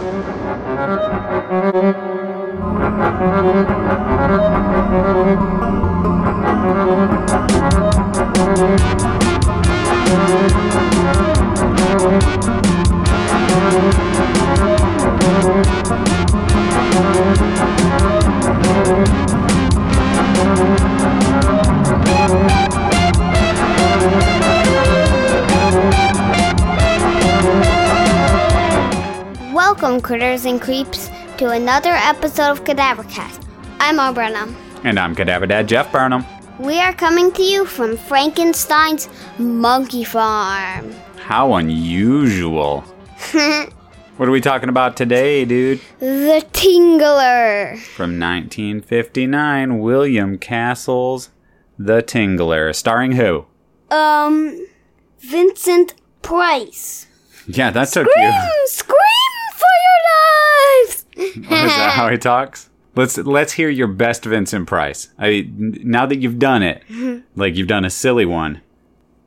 Thank 0.00 0.24
you. 5.42 5.59
Critters 30.10 30.44
and 30.44 30.60
creeps, 30.60 31.08
to 31.38 31.50
another 31.50 31.92
episode 31.92 32.50
of 32.50 32.64
Cadavercast. 32.64 33.46
I'm 33.78 34.12
Burnham. 34.12 34.56
And 34.82 34.98
I'm 34.98 35.14
Cadaver 35.14 35.46
Dad 35.46 35.68
Jeff 35.68 35.92
Burnham. 35.92 36.24
We 36.58 36.80
are 36.80 36.92
coming 36.92 37.30
to 37.30 37.42
you 37.44 37.64
from 37.64 37.96
Frankenstein's 37.96 39.08
Monkey 39.38 40.02
Farm. 40.02 40.90
How 41.18 41.54
unusual. 41.54 42.80
what 44.16 44.28
are 44.28 44.32
we 44.32 44.40
talking 44.40 44.68
about 44.68 44.96
today, 44.96 45.44
dude? 45.44 45.80
The 46.00 46.44
Tingler. 46.52 47.78
From 47.78 48.18
1959, 48.18 49.78
William 49.78 50.38
Castle's 50.38 51.30
The 51.78 52.02
Tingler, 52.02 52.74
starring 52.74 53.12
who? 53.12 53.46
Um, 53.92 54.66
Vincent 55.20 55.94
Price. 56.20 57.06
Yeah, 57.46 57.70
that 57.70 57.90
took 57.90 58.08
Scream! 58.10 58.32
you. 58.32 58.66
Scream 58.66 58.96
lives! 59.00 59.19
Is 61.36 61.46
that 61.48 61.92
how 61.94 62.08
he 62.08 62.18
talks? 62.18 62.70
Let's 62.96 63.18
let's 63.18 63.52
hear 63.52 63.68
your 63.68 63.86
best 63.86 64.24
Vincent 64.24 64.66
Price. 64.66 65.08
I 65.18 65.48
now 65.56 66.06
that 66.06 66.16
you've 66.18 66.38
done 66.38 66.62
it, 66.62 66.82
like 67.36 67.56
you've 67.56 67.68
done 67.68 67.84
a 67.84 67.90
silly 67.90 68.26
one, 68.26 68.60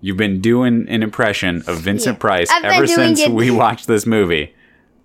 you've 0.01 0.17
been 0.17 0.41
doing 0.41 0.85
an 0.89 1.01
impression 1.03 1.63
of 1.67 1.77
Vincent 1.79 2.17
Yeah. 2.17 2.21
Price 2.21 2.49
I've 2.51 2.65
ever 2.65 2.87
since 2.87 3.25
we 3.27 3.51
watched 3.63 3.87
this 3.87 4.05
movie. 4.05 4.53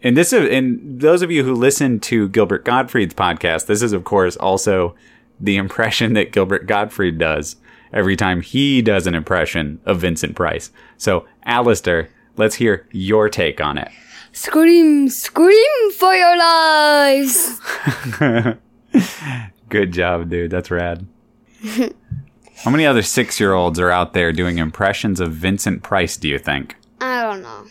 And 0.02 0.16
this 0.16 0.32
is 0.32 0.48
and 0.50 1.00
those 1.00 1.22
of 1.22 1.30
you 1.30 1.44
who 1.44 1.54
listen 1.54 2.00
to 2.00 2.28
Gilbert 2.28 2.64
Gottfried's 2.64 3.14
podcast, 3.14 3.66
this 3.66 3.82
is 3.82 3.92
of 3.92 4.04
course 4.04 4.36
also 4.36 4.94
the 5.40 5.56
impression 5.56 6.14
that 6.14 6.32
Gilbert 6.32 6.66
Gottfried 6.66 7.18
does 7.18 7.56
every 7.92 8.16
time 8.16 8.40
he 8.40 8.82
does 8.82 9.06
an 9.06 9.14
impression 9.14 9.80
of 9.86 10.00
Vincent 10.00 10.34
Price. 10.36 10.70
So, 10.96 11.26
Alistair, 11.44 12.08
let's 12.36 12.56
hear 12.56 12.86
your 12.90 13.28
take 13.28 13.60
on 13.60 13.78
it. 13.78 13.88
Scream! 14.32 15.08
Scream 15.08 15.90
for 15.96 16.14
your 16.14 16.36
lives! 16.36 17.60
Good 19.68 19.92
job, 19.92 20.30
dude. 20.30 20.50
That's 20.50 20.70
rad. 20.70 21.06
How 22.64 22.70
many 22.70 22.86
other 22.86 23.02
six 23.02 23.38
year 23.40 23.52
olds 23.52 23.78
are 23.78 23.90
out 23.90 24.12
there 24.14 24.32
doing 24.32 24.58
impressions 24.58 25.20
of 25.20 25.32
Vincent 25.32 25.82
Price, 25.82 26.16
do 26.16 26.28
you 26.28 26.38
think? 26.38 26.76
I 27.00 27.22
don't 27.22 27.42
know. 27.42 27.66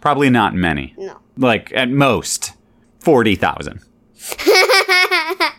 Probably 0.00 0.30
not 0.30 0.54
many. 0.54 0.94
No. 0.98 1.18
Like, 1.36 1.72
at 1.74 1.88
most, 1.90 2.52
40,000. 3.00 3.80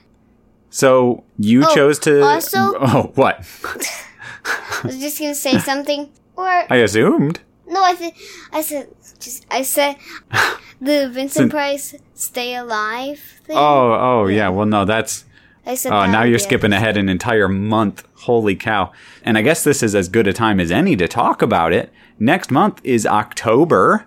so, 0.70 1.24
you 1.38 1.64
Oh, 1.66 1.74
chose 1.76 2.00
to. 2.00 2.22
also- 2.24 2.58
Oh, 2.80 3.12
what? 3.16 3.46
I 3.64 4.82
was 4.88 5.00
just 5.00 5.20
gonna 5.20 5.36
say 5.36 5.58
something. 5.60 6.10
Or, 6.36 6.46
I 6.48 6.78
assumed. 6.78 7.40
no, 7.68 7.82
I 7.82 7.96
said, 7.96 8.12
I 8.52 8.62
said, 8.62 8.88
just, 9.24 9.46
I 9.50 9.62
said, 9.64 9.96
the 10.82 11.10
Vincent 11.10 11.52
Price 11.52 11.96
Stay 12.14 12.56
Alive 12.56 13.20
thing. 13.46 13.58
Oh, 13.58 13.94
oh, 13.94 14.28
yeah. 14.28 14.50
Well, 14.50 14.66
no, 14.66 14.86
that's. 14.86 15.26
I 15.66 15.76
said 15.76 15.94
Oh, 15.94 16.06
now 16.12 16.24
you're 16.24 16.40
skipping 16.40 16.74
ahead 16.74 16.98
an 16.98 17.08
entire 17.08 17.48
month. 17.48 18.04
Holy 18.16 18.56
cow. 18.56 18.92
And 19.24 19.38
I 19.38 19.42
guess 19.42 19.64
this 19.64 19.82
is 19.82 19.96
as 19.96 20.10
good 20.10 20.28
a 20.28 20.34
time 20.34 20.60
as 20.60 20.72
any 20.72 20.96
to 20.98 21.08
talk 21.08 21.42
about 21.42 21.72
it. 21.72 21.92
Next 22.20 22.52
month 22.52 22.82
is 22.84 23.06
October. 23.06 24.06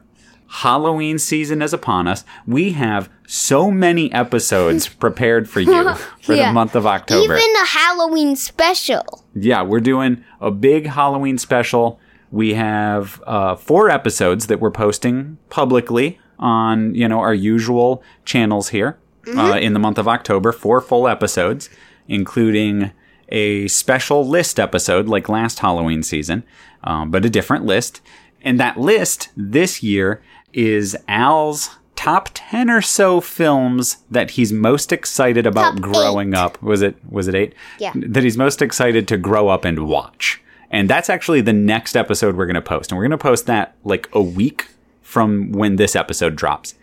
Halloween 0.48 1.18
season 1.18 1.60
is 1.62 1.72
upon 1.72 2.06
us. 2.06 2.24
We 2.46 2.72
have 2.72 3.08
so 3.26 3.70
many 3.70 4.12
episodes 4.12 4.86
prepared 5.04 5.48
for 5.48 5.60
you 5.60 5.94
for 6.22 6.34
Yeah. 6.34 6.48
the 6.48 6.52
month 6.52 6.74
of 6.76 6.86
October. 6.86 7.36
Even 7.36 7.56
a 7.62 7.66
Halloween 7.66 8.36
special. 8.36 9.24
yeah, 9.34 9.62
we're 9.62 9.80
doing 9.80 10.24
a 10.40 10.50
big 10.50 10.86
Halloween 10.86 11.38
special. 11.38 11.98
We 12.36 12.52
have 12.52 13.22
uh, 13.26 13.56
four 13.56 13.88
episodes 13.88 14.48
that 14.48 14.60
we're 14.60 14.70
posting 14.70 15.38
publicly 15.48 16.18
on 16.38 16.94
you 16.94 17.08
know 17.08 17.20
our 17.20 17.32
usual 17.32 18.02
channels 18.26 18.68
here 18.68 18.98
uh, 19.34 19.56
in 19.58 19.72
the 19.72 19.78
month 19.78 19.96
of 19.96 20.06
October. 20.06 20.52
Four 20.52 20.82
full 20.82 21.08
episodes, 21.08 21.70
including 22.08 22.92
a 23.30 23.68
special 23.68 24.28
list 24.28 24.60
episode 24.60 25.08
like 25.08 25.30
last 25.30 25.60
Halloween 25.60 26.02
season, 26.02 26.44
um, 26.84 27.10
but 27.10 27.24
a 27.24 27.30
different 27.30 27.64
list. 27.64 28.02
And 28.42 28.60
that 28.60 28.78
list 28.78 29.30
this 29.34 29.82
year 29.82 30.22
is 30.52 30.94
Al's 31.08 31.70
top 31.96 32.28
10 32.34 32.68
or 32.68 32.82
so 32.82 33.22
films 33.22 34.04
that 34.10 34.32
he's 34.32 34.52
most 34.52 34.92
excited 34.92 35.46
about 35.46 35.72
Top 35.72 35.80
growing 35.80 36.34
eight. 36.34 36.38
up. 36.38 36.62
Was 36.62 36.82
it 36.82 36.96
was 37.10 37.28
it 37.28 37.34
8? 37.34 37.54
Yeah. 37.78 37.92
That 37.94 38.24
he's 38.24 38.36
most 38.36 38.60
excited 38.60 39.08
to 39.08 39.16
grow 39.16 39.48
up 39.48 39.64
and 39.64 39.88
watch. 39.88 40.42
And 40.70 40.90
that's 40.90 41.10
actually 41.10 41.40
the 41.40 41.52
next 41.52 41.96
episode 41.96 42.36
we're 42.36 42.46
going 42.46 42.54
to 42.54 42.62
post. 42.62 42.90
And 42.90 42.98
we're 42.98 43.04
going 43.04 43.10
to 43.12 43.18
post 43.18 43.46
that 43.46 43.76
like 43.84 44.08
a 44.12 44.22
week 44.22 44.68
from 45.02 45.52
when 45.52 45.76
this 45.76 45.94
episode 45.94 46.36
drops. 46.36 46.74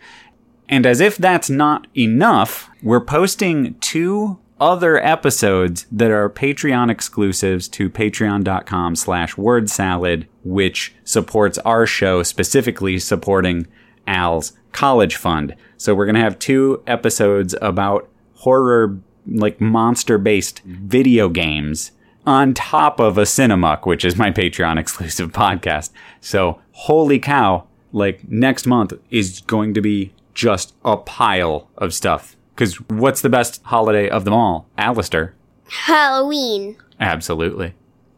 And 0.68 0.86
as 0.86 1.00
if 1.00 1.16
that's 1.16 1.50
not 1.50 1.86
enough, 1.96 2.70
we're 2.82 3.04
posting 3.04 3.74
two 3.80 4.38
other 4.60 5.02
episodes 5.04 5.86
that 5.92 6.10
are 6.10 6.30
Patreon 6.30 6.90
exclusives 6.90 7.68
to 7.68 7.90
patreon.com 7.90 8.96
slash 8.96 9.36
word 9.36 9.68
salad, 9.68 10.26
which 10.42 10.94
supports 11.04 11.58
our 11.58 11.86
show, 11.86 12.22
specifically 12.22 12.98
supporting 12.98 13.66
Al's 14.06 14.52
college 14.72 15.16
fund. 15.16 15.54
So 15.76 15.94
we're 15.94 16.06
going 16.06 16.14
to 16.14 16.20
have 16.20 16.38
two 16.38 16.82
episodes 16.86 17.54
about 17.60 18.08
horror, 18.36 18.98
like 19.26 19.60
monster 19.60 20.18
based 20.18 20.62
video 20.64 21.28
games 21.28 21.92
on 22.26 22.54
top 22.54 23.00
of 23.00 23.18
a 23.18 23.22
Cinemuck, 23.22 23.86
which 23.86 24.04
is 24.04 24.16
my 24.16 24.30
Patreon 24.30 24.78
exclusive 24.80 25.32
podcast. 25.32 25.90
So 26.20 26.60
holy 26.72 27.18
cow, 27.18 27.66
like 27.92 28.28
next 28.28 28.66
month 28.66 28.92
is 29.10 29.40
going 29.40 29.74
to 29.74 29.80
be 29.80 30.12
just 30.34 30.74
a 30.84 30.96
pile 30.96 31.68
of 31.76 31.94
stuff. 31.94 32.36
Because 32.54 32.80
what's 32.88 33.20
the 33.20 33.28
best 33.28 33.62
holiday 33.64 34.08
of 34.08 34.24
them 34.24 34.34
all? 34.34 34.68
Alistair. 34.78 35.34
Halloween. 35.68 36.76
Absolutely. 37.00 37.74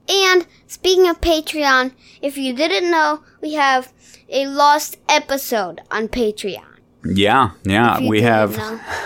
And 0.09 0.47
speaking 0.66 1.09
of 1.09 1.21
Patreon, 1.21 1.93
if 2.22 2.37
you 2.37 2.53
didn't 2.53 2.91
know, 2.91 3.22
we 3.41 3.55
have 3.55 3.93
a 4.28 4.47
lost 4.47 4.99
episode 5.09 5.81
on 5.91 6.09
Patreon. 6.09 6.65
Yeah, 7.05 7.50
yeah. 7.65 8.00
We 8.00 8.22
have 8.22 8.59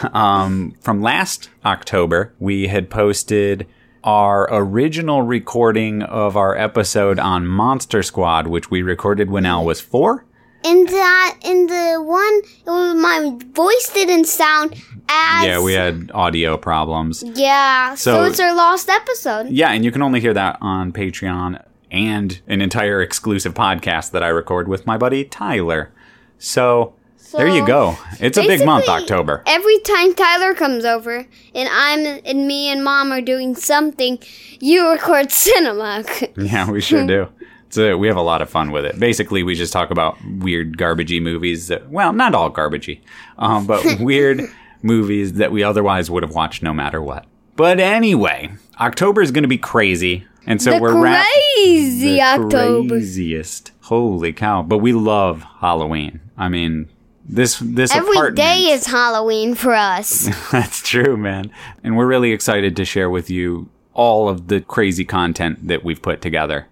um, 0.15 0.75
from 0.81 1.03
last 1.03 1.51
October, 1.65 2.33
we 2.39 2.69
had 2.69 2.91
posted 2.91 3.67
our 4.05 4.49
original 4.53 5.23
recording 5.23 6.03
of 6.03 6.37
our 6.37 6.57
episode 6.57 7.19
on 7.19 7.47
Monster 7.47 8.03
Squad, 8.03 8.47
which 8.47 8.71
we 8.71 8.83
recorded 8.83 9.31
when 9.31 9.45
Al 9.47 9.65
was 9.65 9.81
four. 9.81 10.25
In 10.63 10.85
that, 10.87 11.39
in 11.43 11.67
the 11.67 12.03
one, 12.03 12.41
was, 12.67 12.95
my 12.95 13.39
voice 13.55 13.91
didn't 13.95 14.27
sound 14.27 14.75
as. 15.09 15.47
Yeah, 15.47 15.63
we 15.63 15.73
had 15.73 16.11
audio 16.13 16.57
problems. 16.59 17.23
Yeah, 17.23 17.95
so, 17.95 18.13
So- 18.15 18.25
it's 18.25 18.41
our 18.41 18.55
lost 18.55 18.89
episode. 18.89 19.49
Yeah, 19.49 19.71
and 19.71 19.85
you 19.85 19.91
can 19.91 20.03
only 20.03 20.21
hear 20.21 20.35
that 20.35 20.59
on 20.61 20.93
Patreon 20.93 21.63
and 21.91 22.41
an 22.47 22.61
entire 22.61 23.01
exclusive 23.03 23.55
podcast 23.55 24.11
that 24.13 24.23
I 24.23 24.29
record 24.29 24.69
with 24.69 24.87
my 24.87 24.97
buddy 24.97 25.25
Tyler. 25.25 25.93
So, 26.39 26.95
there 27.39 27.49
you 27.49 27.67
go. 27.67 27.97
It's 28.21 28.39
a 28.39 28.43
big 28.43 28.65
month, 28.65 28.89
October. 28.89 29.43
Every 29.47 29.79
time 29.81 30.15
Tyler 30.15 30.55
comes 30.55 30.85
over 30.85 31.27
and 31.55 31.69
I'm 31.71 32.21
and 32.25 32.47
me 32.47 32.69
and 32.69 32.83
mom 32.85 33.13
are 33.13 33.21
doing 33.21 33.55
something, 33.55 34.19
you 34.61 34.89
record 34.91 35.31
cinema. 35.47 36.05
Yeah, 36.37 36.71
we 36.71 36.81
sure 36.81 37.07
do. 37.07 37.29
So 37.73 37.97
we 37.97 38.09
have 38.09 38.17
a 38.17 38.21
lot 38.23 38.43
of 38.43 38.51
fun 38.51 38.73
with 38.73 38.85
it. 38.85 38.99
Basically, 38.99 39.45
we 39.45 39.55
just 39.55 39.73
talk 39.73 39.93
about 39.93 40.19
weird, 40.25 40.77
garbagey 40.77 41.23
movies 41.23 41.69
that, 41.69 41.89
well, 41.89 42.13
not 42.13 42.35
all 42.35 42.51
garbagey, 42.51 42.99
um, 43.39 43.65
but 43.65 43.85
weird 44.01 44.41
movies 44.83 45.35
that 45.35 45.53
we 45.53 45.63
otherwise 45.63 46.11
would 46.11 46.25
have 46.25 46.35
watched 46.35 46.65
no 46.65 46.75
matter 46.75 47.01
what. 47.01 47.27
But 47.55 47.79
anyway, 47.79 48.51
October 48.81 49.23
is 49.23 49.31
going 49.31 49.45
to 49.45 49.49
be 49.49 49.57
crazy. 49.57 50.27
And 50.47 50.61
so 50.61 50.73
the 50.73 50.81
we're 50.81 51.01
crazy 51.01 52.01
the 52.17 52.23
October. 52.23 52.89
craziest. 52.89 53.71
Holy 53.83 54.33
cow! 54.33 54.63
But 54.63 54.79
we 54.79 54.93
love 54.93 55.45
Halloween. 55.61 56.19
I 56.37 56.49
mean, 56.49 56.89
this 57.31 57.59
this 57.61 57.95
Every 57.95 58.11
apartment. 58.11 58.37
day 58.37 58.71
is 58.71 58.87
Halloween 58.87 59.55
for 59.55 59.73
us. 59.73 60.29
That's 60.53 60.83
true, 60.83 61.17
man. 61.17 61.51
And 61.85 61.97
we're 61.97 62.07
really 62.07 62.33
excited 62.33 62.77
to 62.77 62.85
share 62.85 63.09
with 63.09 63.31
you 63.31 63.69
all 63.95 64.29
of 64.29 64.49
the 64.49 64.61
crazy 64.61 65.05
content 65.05 65.69
that 65.69 65.85
we've 65.85 66.03
put 66.03 66.21
together. 66.21 66.67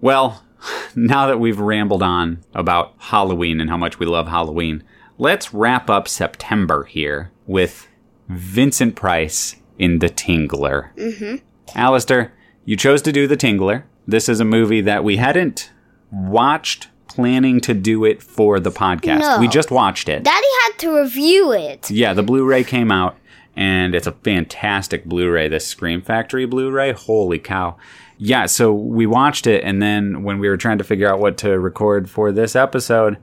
Well, 0.00 0.44
now 0.94 1.26
that 1.26 1.40
we've 1.40 1.58
rambled 1.58 2.02
on 2.02 2.44
about 2.54 2.94
Halloween 2.98 3.60
and 3.60 3.70
how 3.70 3.76
much 3.76 3.98
we 3.98 4.06
love 4.06 4.28
Halloween, 4.28 4.84
let's 5.18 5.52
wrap 5.52 5.90
up 5.90 6.06
September 6.06 6.84
here 6.84 7.30
with 7.46 7.88
Vincent 8.28 8.94
Price 8.94 9.56
in 9.78 9.98
The 9.98 10.08
Tingler. 10.08 10.94
Mm-hmm. 10.94 11.36
Alistair, 11.74 12.32
you 12.64 12.76
chose 12.76 13.02
to 13.02 13.12
do 13.12 13.26
The 13.26 13.36
Tingler. 13.36 13.84
This 14.06 14.28
is 14.28 14.40
a 14.40 14.44
movie 14.44 14.80
that 14.80 15.04
we 15.04 15.16
hadn't 15.16 15.72
watched 16.10 16.88
planning 17.14 17.60
to 17.60 17.74
do 17.74 18.04
it 18.04 18.22
for 18.22 18.60
the 18.60 18.70
podcast. 18.70 19.20
No. 19.20 19.38
We 19.40 19.48
just 19.48 19.70
watched 19.70 20.08
it. 20.08 20.22
Daddy 20.22 20.46
had 20.64 20.78
to 20.78 20.96
review 20.98 21.52
it. 21.52 21.90
Yeah, 21.90 22.14
the 22.14 22.22
Blu-ray 22.22 22.64
came 22.64 22.90
out, 22.90 23.16
and 23.56 23.94
it's 23.94 24.06
a 24.06 24.12
fantastic 24.12 25.04
Blu-ray. 25.04 25.48
This 25.48 25.66
Scream 25.66 26.02
Factory 26.02 26.46
Blu-ray, 26.46 26.92
holy 26.92 27.38
cow! 27.38 27.76
Yeah, 28.18 28.46
so 28.46 28.72
we 28.72 29.06
watched 29.06 29.46
it, 29.46 29.64
and 29.64 29.82
then 29.82 30.22
when 30.22 30.38
we 30.38 30.48
were 30.48 30.56
trying 30.56 30.78
to 30.78 30.84
figure 30.84 31.12
out 31.12 31.18
what 31.18 31.36
to 31.38 31.58
record 31.58 32.08
for 32.08 32.30
this 32.30 32.54
episode, 32.54 33.16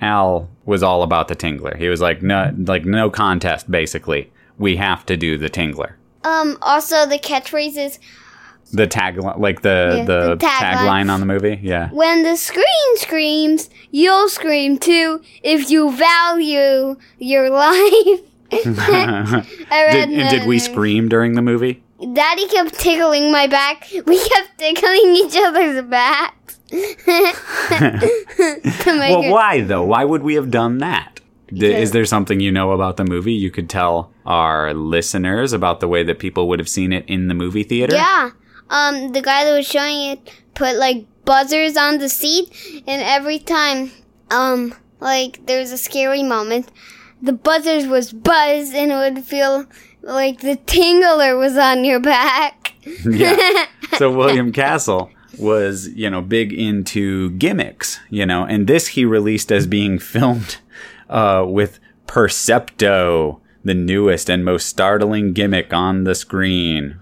Al 0.00 0.48
was 0.64 0.82
all 0.82 1.02
about 1.02 1.28
the 1.28 1.36
Tingler. 1.36 1.76
He 1.76 1.88
was 1.88 2.00
like, 2.00 2.22
no, 2.22 2.52
like 2.58 2.84
no 2.84 3.10
contest, 3.10 3.70
basically. 3.70 4.32
We 4.58 4.76
have 4.76 5.06
to 5.06 5.16
do 5.16 5.38
the 5.38 5.50
Tingler. 5.50 5.92
Um. 6.24 6.58
Also, 6.62 7.06
the 7.06 7.18
catchphrase 7.18 7.78
is 7.78 7.98
The 8.72 8.86
tagline, 8.86 9.38
like 9.38 9.62
the 9.62 9.94
Yeah, 9.98 10.04
the, 10.04 10.20
the 10.30 10.36
tagline. 10.36 10.74
tagline 10.76 11.10
on 11.10 11.20
the 11.20 11.26
movie. 11.26 11.58
Yeah. 11.62 11.88
when 11.90 12.22
the 12.22 12.36
screen 12.36 12.96
screams, 12.96 13.68
you'll 13.90 14.28
scream 14.28 14.78
too 14.78 15.20
if 15.42 15.70
you 15.70 15.90
value 15.92 16.96
your 17.18 17.50
life. 17.66 18.20
Did, 18.50 18.66
and 20.10 20.30
did 20.30 20.46
we 20.48 20.58
scream 20.58 21.08
during 21.08 21.34
the 21.34 21.42
movie? 21.42 21.82
Daddy 22.14 22.48
kept 22.48 22.74
tickling 22.80 23.30
my 23.30 23.46
back. 23.46 23.88
We 24.06 24.18
kept 24.28 24.58
tickling 24.58 25.14
each 25.16 25.36
other's 25.36 25.84
backs. 25.84 26.58
Well, 28.86 29.30
why 29.30 29.60
though? 29.62 29.84
Why 29.84 30.04
would 30.04 30.22
we 30.22 30.34
have 30.34 30.50
done 30.50 30.78
that? 30.78 31.20
D- 31.52 31.72
is 31.74 31.90
there 31.90 32.04
something 32.04 32.38
you 32.40 32.52
know 32.52 32.70
about 32.72 32.96
the 32.96 33.04
movie 33.04 33.32
you 33.32 33.50
could 33.50 33.68
tell 33.68 34.12
our 34.24 34.72
listeners 34.72 35.52
about 35.52 35.80
the 35.80 35.88
way 35.88 36.02
that 36.04 36.18
people 36.20 36.48
would 36.48 36.58
have 36.60 36.68
seen 36.68 36.92
it 36.92 37.04
in 37.08 37.26
the 37.28 37.34
movie 37.34 37.64
theater? 37.64 37.94
Yeah. 37.96 38.30
Um, 38.70 39.12
the 39.12 39.20
guy 39.20 39.44
that 39.44 39.54
was 39.54 39.66
showing 39.66 40.12
it 40.12 40.32
put 40.54 40.76
like 40.76 41.04
buzzers 41.24 41.76
on 41.76 41.98
the 41.98 42.08
seat, 42.08 42.82
and 42.86 43.02
every 43.02 43.38
time, 43.38 43.90
um, 44.30 44.74
like 45.00 45.44
there's 45.46 45.72
a 45.72 45.78
scary 45.78 46.22
moment, 46.22 46.70
the 47.20 47.32
buzzers 47.32 47.86
was 47.86 48.12
buzz, 48.12 48.72
and 48.72 48.92
it 48.92 48.94
would 48.94 49.24
feel 49.24 49.66
like 50.02 50.40
the 50.40 50.56
tingler 50.56 51.38
was 51.38 51.56
on 51.56 51.84
your 51.84 52.00
back. 52.00 52.74
yeah. 53.04 53.66
So 53.98 54.10
William 54.16 54.52
Castle 54.52 55.10
was, 55.38 55.88
you 55.88 56.08
know, 56.08 56.22
big 56.22 56.52
into 56.52 57.30
gimmicks, 57.32 57.98
you 58.08 58.26
know, 58.26 58.44
and 58.44 58.66
this 58.66 58.88
he 58.88 59.04
released 59.04 59.52
as 59.52 59.66
being 59.66 59.98
filmed 59.98 60.58
uh, 61.08 61.44
with 61.46 61.80
Percepto, 62.06 63.40
the 63.64 63.74
newest 63.74 64.30
and 64.30 64.44
most 64.44 64.66
startling 64.66 65.32
gimmick 65.32 65.72
on 65.72 66.04
the 66.04 66.14
screen. 66.14 67.00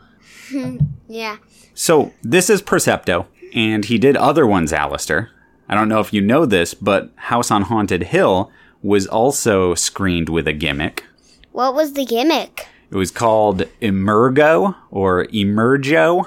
Yeah. 1.09 1.37
So 1.79 2.13
this 2.23 2.51
is 2.51 2.61
Percepto, 2.61 3.27
and 3.55 3.85
he 3.85 3.99
did 3.99 4.17
other 4.17 4.45
ones, 4.45 4.73
Alistair. 4.73 5.31
I 5.69 5.77
don't 5.77 5.89
know 5.89 6.01
if 6.01 6.13
you 6.13 6.21
know 6.21 6.45
this, 6.45 6.75
but 6.75 7.13
House 7.15 7.53
on 7.53 7.63
Haunted 7.63 8.03
Hill 8.03 8.51
was 8.83 9.07
also 9.07 9.77
screened 9.77 10.29
with 10.29 10.49
a 10.49 10.53
gimmick. 10.53 11.05
What 11.53 11.75
was 11.75 11.93
the 11.93 12.05
gimmick? 12.05 12.67
It 12.91 12.97
was 12.97 13.13
called 13.13 13.61
Emergo 13.81 14.75
or 14.91 15.27
Emergo. 15.27 16.25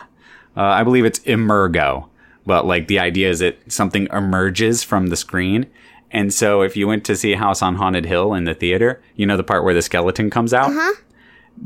Uh, 0.55 0.61
I 0.61 0.85
believe 0.85 1.03
it's 1.03 1.19
Emergo, 1.19 2.07
but 2.45 2.65
like 2.65 2.87
the 2.87 2.99
idea 2.99 3.29
is 3.29 3.39
that 3.39 3.69
something 3.69 4.07
emerges 4.13 4.85
from 4.85 5.07
the 5.07 5.17
screen. 5.17 5.69
And 6.11 6.33
so 6.33 6.61
if 6.61 6.77
you 6.77 6.87
went 6.87 7.03
to 7.07 7.15
see 7.17 7.33
House 7.33 7.61
on 7.61 7.75
Haunted 7.75 8.05
Hill 8.05 8.33
in 8.33 8.45
the 8.45 8.55
theater, 8.55 9.01
you 9.17 9.25
know 9.25 9.35
the 9.35 9.43
part 9.43 9.65
where 9.65 9.73
the 9.73 9.81
skeleton 9.81 10.29
comes 10.29 10.53
out? 10.53 10.71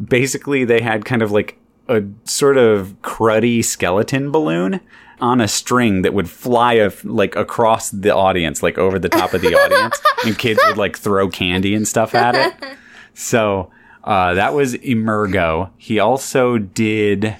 Basically, 0.09 0.65
they 0.65 0.81
had 0.81 1.05
kind 1.05 1.21
of 1.21 1.31
like 1.31 1.59
a 1.87 2.03
sort 2.23 2.57
of 2.57 2.95
cruddy 3.01 3.63
skeleton 3.63 4.31
balloon 4.31 4.79
on 5.21 5.39
a 5.39 5.47
string 5.47 6.01
that 6.01 6.13
would 6.13 6.29
fly 6.29 6.73
a, 6.73 6.91
like 7.03 7.35
across 7.35 7.89
the 7.89 8.13
audience, 8.13 8.61
like 8.61 8.77
over 8.77 8.99
the 8.99 9.09
top 9.09 9.33
of 9.33 9.41
the 9.41 9.55
audience, 9.55 9.99
and 10.25 10.37
kids 10.37 10.59
would 10.67 10.77
like 10.77 10.97
throw 10.97 11.29
candy 11.29 11.73
and 11.73 11.87
stuff 11.87 12.13
at 12.13 12.35
it. 12.35 12.77
So 13.13 13.71
uh, 14.03 14.33
that 14.33 14.53
was 14.53 14.75
Emergo. 14.75 15.71
He 15.77 15.99
also 15.99 16.57
did. 16.57 17.35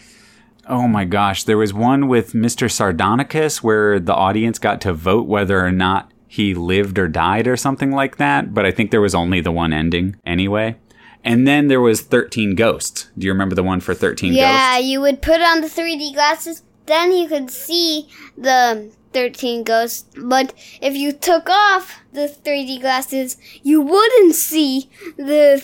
Oh 0.68 0.88
my 0.88 1.06
gosh, 1.06 1.44
there 1.44 1.58
was 1.58 1.74
one 1.74 2.08
with 2.08 2.34
Mr. 2.34 2.70
Sardonicus 2.70 3.62
where 3.62 4.00
the 4.00 4.16
audience 4.16 4.58
got 4.58 4.82
to 4.82 4.94
vote 4.94 5.28
whether 5.28 5.64
or 5.64 5.72
not 5.72 6.12
he 6.28 6.56
lived 6.56 6.98
or 6.98 7.08
died 7.08 7.48
or 7.48 7.56
something 7.56 7.92
like 7.92 8.18
that. 8.18 8.54
But 8.54 8.66
I 8.66 8.72
think 8.72 8.90
there 8.90 9.02
was 9.02 9.14
only 9.14 9.42
the 9.42 9.52
one 9.52 9.74
ending 9.74 10.16
anyway. 10.26 10.78
And 11.26 11.46
then 11.48 11.68
there 11.68 11.82
was 11.82 12.02
13 12.02 12.56
Ghosts. 12.56 13.10
Do 13.18 13.26
you 13.26 13.34
remember 13.34 13.56
the 13.56 13.64
one 13.64 13.80
for 13.82 13.94
13 13.94 14.32
Yeah, 14.34 14.76
Ghosts? 14.76 14.88
you 14.88 15.02
would 15.02 15.22
put 15.22 15.42
on 15.42 15.60
the 15.62 15.68
3D 15.68 16.14
glasses, 16.14 16.62
then 16.86 17.12
you 17.12 17.28
could 17.28 17.50
see 17.50 18.08
the 18.38 18.92
13 19.14 19.64
ghosts. 19.64 20.06
But 20.22 20.54
if 20.82 20.94
you 20.96 21.12
took 21.14 21.50
off 21.50 22.00
the 22.14 22.28
3D 22.28 22.80
glasses, 22.82 23.38
you 23.64 23.82
wouldn't 23.82 24.36
see 24.36 24.90
the 25.18 25.60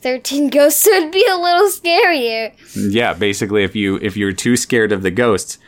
13 0.00 0.48
ghosts. 0.56 0.82
So 0.82 0.90
it'd 0.92 1.12
be 1.12 1.26
a 1.28 1.36
little 1.36 1.68
scarier. 1.68 2.52
Yeah, 2.74 3.12
basically 3.12 3.64
if 3.64 3.76
you 3.76 3.96
if 4.00 4.16
you're 4.16 4.32
too 4.32 4.56
scared 4.56 4.92
of 4.92 5.02
the 5.02 5.10
ghosts, 5.10 5.58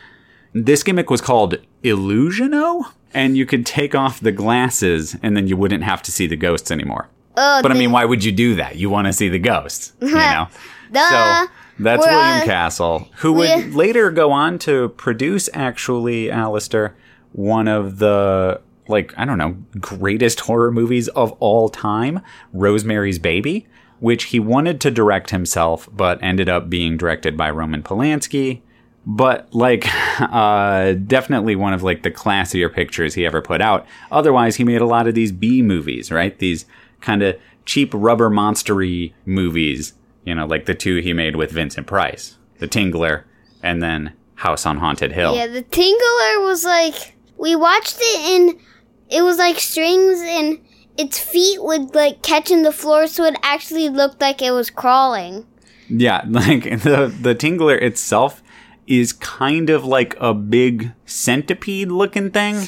this 0.54 0.82
gimmick 0.82 1.10
was 1.10 1.20
called 1.20 1.56
Illusion-O 1.82 2.92
and 3.12 3.36
you 3.36 3.44
could 3.46 3.66
take 3.66 3.94
off 3.94 4.20
the 4.20 4.32
glasses 4.32 5.16
and 5.22 5.36
then 5.36 5.48
you 5.48 5.56
wouldn't 5.56 5.84
have 5.84 6.02
to 6.04 6.12
see 6.12 6.26
the 6.26 6.36
ghosts 6.36 6.70
anymore. 6.70 7.08
Oh, 7.36 7.62
But 7.62 7.70
I 7.70 7.74
mean, 7.74 7.92
why 7.92 8.04
would 8.04 8.24
you 8.24 8.32
do 8.32 8.56
that? 8.56 8.76
You 8.76 8.90
want 8.90 9.06
to 9.06 9.12
see 9.12 9.28
the 9.28 9.38
ghosts, 9.38 9.92
you 10.00 10.08
know. 10.12 10.48
Duh. 10.92 11.08
So 11.46 11.52
that's 11.78 12.04
We're, 12.04 12.12
William 12.12 12.46
Castle, 12.46 13.08
who 13.18 13.32
would 13.34 13.74
later 13.74 14.10
go 14.10 14.32
on 14.32 14.58
to 14.60 14.88
produce, 14.90 15.48
actually, 15.54 16.30
Alistair, 16.30 16.96
one 17.32 17.68
of 17.68 17.98
the 17.98 18.60
like 18.88 19.12
I 19.18 19.24
don't 19.26 19.38
know 19.38 19.56
greatest 19.78 20.40
horror 20.40 20.72
movies 20.72 21.08
of 21.08 21.32
all 21.40 21.68
time, 21.68 22.20
Rosemary's 22.52 23.18
Baby, 23.18 23.66
which 24.00 24.24
he 24.24 24.40
wanted 24.40 24.80
to 24.80 24.90
direct 24.90 25.30
himself, 25.30 25.88
but 25.92 26.18
ended 26.22 26.48
up 26.48 26.68
being 26.70 26.96
directed 26.96 27.36
by 27.36 27.50
Roman 27.50 27.82
Polanski. 27.82 28.62
But 29.06 29.54
like, 29.54 29.86
uh, 30.20 30.92
definitely 30.92 31.54
one 31.56 31.72
of 31.74 31.82
like 31.82 32.02
the 32.02 32.10
classier 32.10 32.72
pictures 32.72 33.14
he 33.14 33.24
ever 33.24 33.40
put 33.40 33.60
out. 33.60 33.86
Otherwise, 34.10 34.56
he 34.56 34.64
made 34.64 34.80
a 34.80 34.86
lot 34.86 35.06
of 35.06 35.14
these 35.14 35.32
B 35.32 35.62
movies, 35.62 36.10
right? 36.10 36.36
These 36.38 36.66
kind 37.00 37.22
of 37.22 37.36
cheap 37.64 37.90
rubber 37.92 38.30
monstery 38.30 39.12
movies 39.26 39.92
you 40.28 40.34
know, 40.34 40.44
like 40.44 40.66
the 40.66 40.74
two 40.74 40.96
he 40.96 41.14
made 41.14 41.36
with 41.36 41.50
Vincent 41.50 41.86
Price, 41.86 42.36
The 42.58 42.68
Tingler, 42.68 43.24
and 43.62 43.82
then 43.82 44.12
House 44.34 44.66
on 44.66 44.76
Haunted 44.76 45.12
Hill. 45.12 45.34
Yeah, 45.34 45.46
the 45.46 45.62
Tingler 45.62 46.44
was 46.44 46.64
like 46.64 47.14
we 47.38 47.56
watched 47.56 47.96
it 47.98 48.20
and 48.20 48.60
it 49.08 49.22
was 49.22 49.38
like 49.38 49.58
strings 49.58 50.20
and 50.20 50.58
its 50.98 51.18
feet 51.18 51.62
would 51.62 51.94
like 51.94 52.22
catch 52.22 52.50
in 52.50 52.62
the 52.62 52.72
floor 52.72 53.06
so 53.06 53.24
it 53.24 53.36
actually 53.42 53.88
looked 53.88 54.20
like 54.20 54.42
it 54.42 54.50
was 54.50 54.68
crawling. 54.68 55.46
Yeah, 55.88 56.24
like 56.28 56.64
the 56.64 57.10
the 57.22 57.34
Tingler 57.34 57.80
itself 57.80 58.42
is 58.86 59.14
kind 59.14 59.70
of 59.70 59.82
like 59.86 60.14
a 60.20 60.34
big 60.34 60.92
centipede 61.06 61.90
looking 61.90 62.30
thing. 62.30 62.66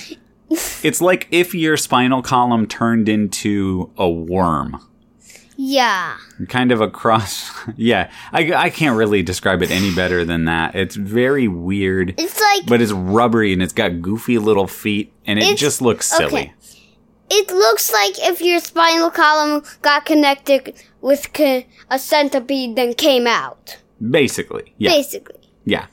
It's 0.51 1.01
like 1.01 1.29
if 1.31 1.55
your 1.55 1.77
spinal 1.77 2.23
column 2.23 2.67
turned 2.67 3.09
into 3.09 3.91
a 3.97 4.09
worm. 4.09 4.85
Yeah. 5.57 6.17
Kind 6.49 6.73
of 6.73 6.81
a 6.81 6.89
cross. 6.89 7.51
yeah, 7.77 8.11
I, 8.33 8.53
I 8.55 8.71
can't 8.71 8.97
really 8.97 9.23
describe 9.23 9.61
it 9.63 9.71
any 9.71 9.95
better 9.95 10.25
than 10.25 10.47
that. 10.47 10.75
It's 10.75 10.97
very 10.97 11.49
weird, 11.49 12.15
It's 12.17 12.41
like 12.41 12.67
but 12.67 12.81
it's 12.81 12.93
rubbery 12.93 13.53
and 13.53 13.63
it's 13.63 13.75
got 13.75 14.01
goofy 14.01 14.39
little 14.39 14.67
feet, 14.67 15.13
and 15.27 15.39
it 15.39 15.59
just 15.59 15.83
looks 15.83 16.07
silly. 16.07 16.41
okay. 16.43 16.53
it 17.29 17.51
looks 17.51 17.93
like 17.93 18.19
if 18.21 18.41
your 18.41 18.59
spinal 18.61 19.11
column 19.11 19.63
got 19.83 20.07
connected 20.07 20.75
with 21.03 21.31
co- 21.35 21.65
a 21.91 21.99
centipede 21.99 22.75
then 22.75 22.95
came 22.95 23.27
out. 23.27 23.77
Basically, 24.01 24.73
yeah. 24.79 24.91
Basically. 24.91 25.41
Yeah. 25.67 25.87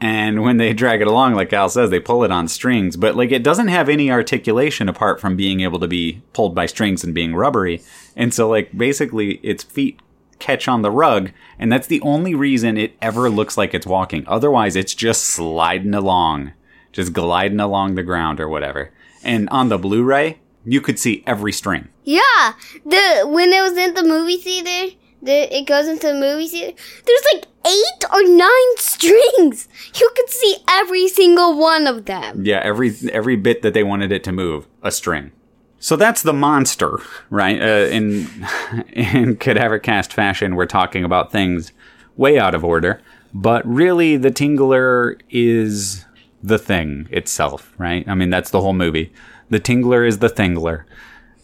And 0.00 0.42
when 0.42 0.58
they 0.58 0.72
drag 0.72 1.00
it 1.00 1.08
along, 1.08 1.34
like 1.34 1.52
Al 1.52 1.68
says, 1.68 1.90
they 1.90 1.98
pull 1.98 2.22
it 2.22 2.30
on 2.30 2.46
strings, 2.46 2.96
but 2.96 3.16
like 3.16 3.32
it 3.32 3.42
doesn't 3.42 3.68
have 3.68 3.88
any 3.88 4.10
articulation 4.10 4.88
apart 4.88 5.20
from 5.20 5.36
being 5.36 5.60
able 5.60 5.80
to 5.80 5.88
be 5.88 6.22
pulled 6.32 6.54
by 6.54 6.66
strings 6.66 7.02
and 7.02 7.14
being 7.14 7.34
rubbery. 7.34 7.82
And 8.14 8.32
so, 8.32 8.48
like, 8.48 8.76
basically, 8.76 9.36
its 9.42 9.64
feet 9.64 9.98
catch 10.38 10.68
on 10.68 10.82
the 10.82 10.90
rug, 10.90 11.32
and 11.58 11.72
that's 11.72 11.88
the 11.88 12.00
only 12.02 12.34
reason 12.34 12.76
it 12.76 12.96
ever 13.02 13.28
looks 13.28 13.56
like 13.56 13.74
it's 13.74 13.86
walking. 13.86 14.24
Otherwise, 14.28 14.76
it's 14.76 14.94
just 14.94 15.24
sliding 15.24 15.94
along, 15.94 16.52
just 16.92 17.12
gliding 17.12 17.60
along 17.60 17.94
the 17.94 18.04
ground 18.04 18.38
or 18.38 18.48
whatever. 18.48 18.92
And 19.24 19.48
on 19.48 19.68
the 19.68 19.78
Blu 19.78 20.04
ray, 20.04 20.38
you 20.64 20.80
could 20.80 20.98
see 20.98 21.24
every 21.26 21.52
string. 21.52 21.88
Yeah. 22.04 22.54
The 22.84 23.26
when 23.26 23.52
it 23.52 23.62
was 23.62 23.76
in 23.76 23.94
the 23.94 24.04
movie 24.04 24.36
theater, 24.36 24.94
the, 25.22 25.56
it 25.56 25.66
goes 25.66 25.88
into 25.88 26.08
the 26.08 26.14
movie 26.14 26.46
theater. 26.46 26.76
There's 27.04 27.24
like 27.34 27.46
eight 27.66 28.04
or 28.12 28.22
nine 28.24 28.48
strings. 28.76 29.68
You 29.94 30.10
could 30.16 30.30
see 30.30 30.56
every 30.68 31.08
single 31.08 31.58
one 31.58 31.86
of 31.86 32.04
them. 32.06 32.44
Yeah, 32.44 32.60
every 32.62 32.94
every 33.12 33.36
bit 33.36 33.62
that 33.62 33.74
they 33.74 33.82
wanted 33.82 34.12
it 34.12 34.24
to 34.24 34.32
move, 34.32 34.66
a 34.82 34.90
string. 34.90 35.32
So 35.80 35.94
that's 35.94 36.22
the 36.22 36.32
monster, 36.32 36.98
right? 37.30 37.60
Uh, 37.60 37.88
in 37.90 38.28
in 38.92 39.36
cadaver 39.36 39.78
cast 39.78 40.12
fashion, 40.12 40.56
we're 40.56 40.66
talking 40.66 41.04
about 41.04 41.32
things 41.32 41.72
way 42.16 42.38
out 42.38 42.54
of 42.54 42.64
order, 42.64 43.00
but 43.32 43.66
really, 43.66 44.16
the 44.16 44.30
Tingler 44.30 45.20
is 45.30 46.04
the 46.42 46.58
thing 46.58 47.08
itself, 47.10 47.72
right? 47.78 48.06
I 48.08 48.14
mean, 48.14 48.30
that's 48.30 48.50
the 48.50 48.60
whole 48.60 48.72
movie. 48.72 49.12
The 49.50 49.60
Tingler 49.60 50.06
is 50.06 50.18
the 50.18 50.28
Thingler. 50.28 50.84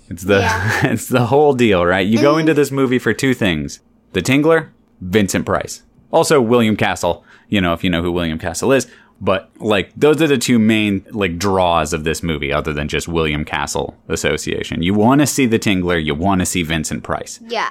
It's 0.08 0.22
the 0.22 0.40
Yeah. 0.40 0.86
it's 0.92 1.08
the 1.08 1.26
whole 1.26 1.54
deal, 1.54 1.84
right? 1.84 2.06
You 2.06 2.20
go 2.20 2.38
into 2.38 2.54
this 2.54 2.70
movie 2.70 2.98
for 2.98 3.12
two 3.12 3.34
things: 3.34 3.80
the 4.12 4.22
Tingler, 4.22 4.68
Vincent 5.00 5.46
Price, 5.46 5.82
also 6.10 6.40
William 6.40 6.76
Castle. 6.76 7.24
You 7.48 7.60
know, 7.60 7.72
if 7.72 7.84
you 7.84 7.90
know 7.90 8.02
who 8.02 8.12
William 8.12 8.38
Castle 8.38 8.72
is. 8.72 8.86
But 9.20 9.50
like 9.60 9.92
those 9.96 10.20
are 10.20 10.26
the 10.26 10.36
two 10.36 10.58
main 10.58 11.06
like 11.10 11.38
draws 11.38 11.92
of 11.92 12.04
this 12.04 12.22
movie, 12.22 12.52
other 12.52 12.72
than 12.72 12.88
just 12.88 13.08
William 13.08 13.44
Castle 13.44 13.96
association. 14.08 14.82
You 14.82 14.92
want 14.94 15.20
to 15.20 15.26
see 15.26 15.46
the 15.46 15.58
Tingler, 15.58 16.02
you 16.04 16.14
want 16.14 16.40
to 16.40 16.46
see 16.46 16.62
Vincent 16.62 17.04
Price. 17.04 17.40
Yeah. 17.46 17.70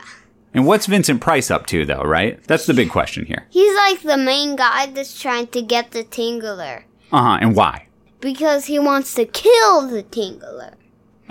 And 0.56 0.66
what's 0.68 0.86
Vincent 0.86 1.20
Price 1.20 1.50
up 1.50 1.66
to, 1.68 1.84
though? 1.86 2.04
Right? 2.04 2.42
That's 2.46 2.66
the 2.66 2.74
big 2.74 2.90
question 2.90 3.26
here. 3.26 3.46
He's 3.50 3.76
like 3.76 4.02
the 4.02 4.18
main 4.18 4.56
guy 4.56 4.86
that's 4.86 5.20
trying 5.20 5.48
to 5.48 5.62
get 5.62 5.92
the 5.92 6.04
Tingler. 6.04 6.84
Uh 7.12 7.22
huh. 7.22 7.38
And 7.42 7.56
why? 7.56 7.88
Because 8.22 8.66
he 8.66 8.80
wants 8.80 9.14
to 9.16 9.26
kill 9.26 9.88
the 9.88 10.04
Tingler. 10.04 10.76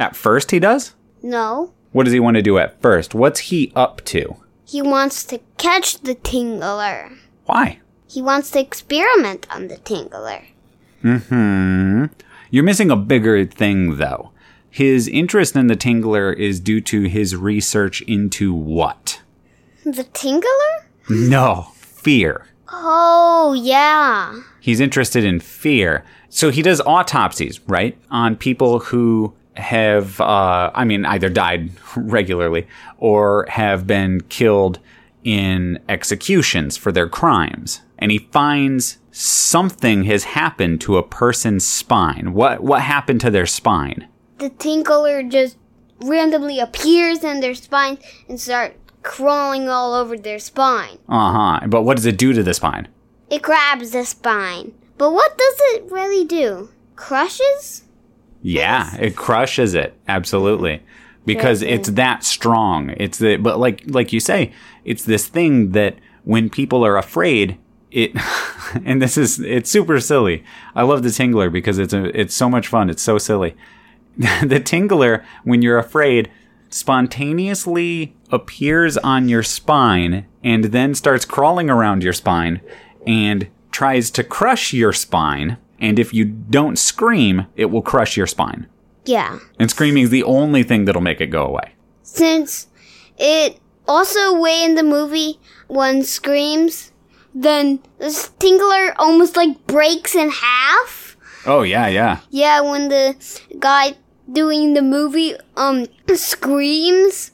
At 0.02 0.16
first, 0.16 0.50
he 0.50 0.59
does. 0.59 0.97
No. 1.23 1.73
What 1.92 2.04
does 2.04 2.12
he 2.12 2.18
want 2.18 2.35
to 2.35 2.42
do 2.42 2.59
at 2.59 2.82
first? 2.82 3.14
What's 3.14 3.38
he 3.38 3.71
up 3.76 4.04
to? 4.06 4.35
He 4.64 4.82
wants 4.82 5.23
to 5.26 5.38
catch 5.59 6.00
the 6.00 6.16
Tingler. 6.16 7.18
Why? 7.47 7.78
He 8.09 8.21
wants 8.21 8.50
to 8.50 8.59
experiment 8.59 9.47
on 9.49 9.68
the 9.68 9.76
Tingler. 9.76 10.47
Mm 11.04 11.23
hmm. 11.23 12.04
You're 12.50 12.64
missing 12.64 12.90
a 12.90 12.97
bigger 12.97 13.47
thing, 13.47 13.99
though. 13.99 14.32
His 14.68 15.06
interest 15.06 15.54
in 15.54 15.68
the 15.68 15.76
Tingler 15.76 16.37
is 16.37 16.59
due 16.59 16.80
to 16.80 17.02
his 17.02 17.37
research 17.37 18.02
into 18.02 18.52
what? 18.52 19.23
The 19.85 20.02
Tingler? 20.02 20.75
No, 21.09 21.68
fear. 21.76 22.49
Oh, 22.68 23.56
yeah. 23.56 24.40
He's 24.59 24.80
interested 24.80 25.25
in 25.25 25.38
fear. 25.38 26.04
So 26.28 26.50
he 26.50 26.61
does 26.61 26.80
autopsies, 26.80 27.61
right? 27.68 27.97
On 28.11 28.35
people 28.35 28.80
who 28.80 29.35
have, 29.56 30.21
uh, 30.21 30.71
I 30.75 30.85
mean, 30.85 31.04
either 31.04 31.28
died 31.28 31.71
regularly 31.97 32.66
or 32.99 33.47
have 33.49 33.87
been 33.87 34.23
killed 34.23 34.78
in 35.25 35.78
executions 35.88 36.76
for 36.76 36.90
their 36.92 37.09
crimes. 37.09 37.82
And 37.99 38.11
he 38.11 38.18
finds 38.18 38.99
something 39.12 40.04
has 40.04 40.25
happened 40.25 40.80
to 40.82 40.97
a 40.97 41.02
person's 41.02 41.66
spine. 41.66 42.32
What, 42.32 42.62
what 42.62 42.82
happened 42.82 43.21
to 43.21 43.30
their 43.30 43.47
spine? 43.47 44.09
The 44.38 44.50
Tingler 44.50 45.30
just 45.30 45.56
randomly 46.00 46.59
appears 46.59 47.23
in 47.23 47.40
their 47.40 47.54
spine 47.54 47.99
and 48.28 48.40
start 48.40 48.76
crawling 49.02 49.68
all 49.68 49.94
over 49.94 50.16
their 50.16 50.38
spine. 50.38 50.99
Uh 51.09 51.59
huh. 51.61 51.66
But 51.68 51.82
what 51.82 51.97
does 51.97 52.06
it 52.06 52.18
do 52.18 52.32
to 52.32 52.42
the 52.42 52.54
spine? 52.54 52.88
It 53.30 53.42
grabs 53.42 53.92
the 53.92 54.04
spine. 54.04 54.75
But 54.99 55.12
what 55.12 55.37
does 55.37 55.54
it 55.75 55.90
really 55.90 56.25
do? 56.25 56.71
Crushes? 56.97 57.85
Yeah, 58.42 58.96
it 58.96 59.16
crushes 59.16 59.75
it 59.75 59.94
absolutely 60.08 60.82
because 61.25 61.62
it's 61.62 61.90
that 61.90 62.25
strong. 62.25 62.94
It's 62.96 63.18
the 63.18 63.37
but 63.37 63.58
like 63.58 63.84
like 63.87 64.12
you 64.12 64.20
say, 64.20 64.52
it's 64.84 65.04
this 65.04 65.28
thing 65.28 65.70
that 65.70 65.96
when 66.25 66.50
people 66.50 66.84
are 66.84 66.96
afraid, 66.96 67.58
it 67.90 68.12
and 68.84 69.00
this 69.00 69.16
is 69.16 69.40
it's 69.40 69.70
super 69.70 70.00
silly. 70.00 70.44
I 70.75 70.82
love 70.82 71.02
the 71.02 71.11
tingler 71.11 71.52
because 71.52 71.78
it's 71.78 71.92
a, 71.92 72.18
it's 72.18 72.34
so 72.34 72.50
much 72.50 72.68
fun. 72.68 72.90
It's 72.90 73.02
so 73.02 73.18
silly. 73.18 73.56
the 74.16 74.61
tingler 74.61 75.25
when 75.44 75.62
you're 75.62 75.78
afraid 75.78 76.30
spontaneously 76.68 78.14
appears 78.30 78.96
on 78.99 79.28
your 79.28 79.42
spine 79.42 80.26
and 80.42 80.64
then 80.64 80.94
starts 80.94 81.25
crawling 81.25 81.70
around 81.70 82.02
your 82.02 82.12
spine 82.12 82.61
and 83.06 83.49
tries 83.70 84.11
to 84.11 84.25
crush 84.25 84.72
your 84.72 84.92
spine. 84.92 85.58
And 85.82 85.98
if 85.98 86.14
you 86.14 86.24
don't 86.24 86.78
scream, 86.78 87.46
it 87.56 87.66
will 87.66 87.82
crush 87.82 88.16
your 88.16 88.28
spine. 88.28 88.68
Yeah. 89.04 89.40
And 89.58 89.68
screaming 89.68 90.04
is 90.04 90.10
the 90.10 90.22
only 90.22 90.62
thing 90.62 90.84
that'll 90.84 91.02
make 91.02 91.20
it 91.20 91.26
go 91.26 91.44
away. 91.44 91.74
Since 92.04 92.68
it 93.18 93.58
also 93.88 94.38
way 94.38 94.62
in 94.62 94.76
the 94.76 94.84
movie 94.84 95.40
one 95.66 96.04
screams, 96.04 96.92
then 97.34 97.80
the 97.98 98.06
Tingler 98.38 98.94
almost 98.96 99.36
like 99.36 99.66
breaks 99.66 100.14
in 100.14 100.30
half. 100.30 101.16
Oh 101.44 101.62
yeah, 101.62 101.88
yeah. 101.88 102.20
Yeah, 102.30 102.60
when 102.60 102.88
the 102.88 103.16
guy 103.58 103.94
doing 104.30 104.74
the 104.74 104.82
movie 104.82 105.34
um 105.56 105.86
screams, 106.14 107.32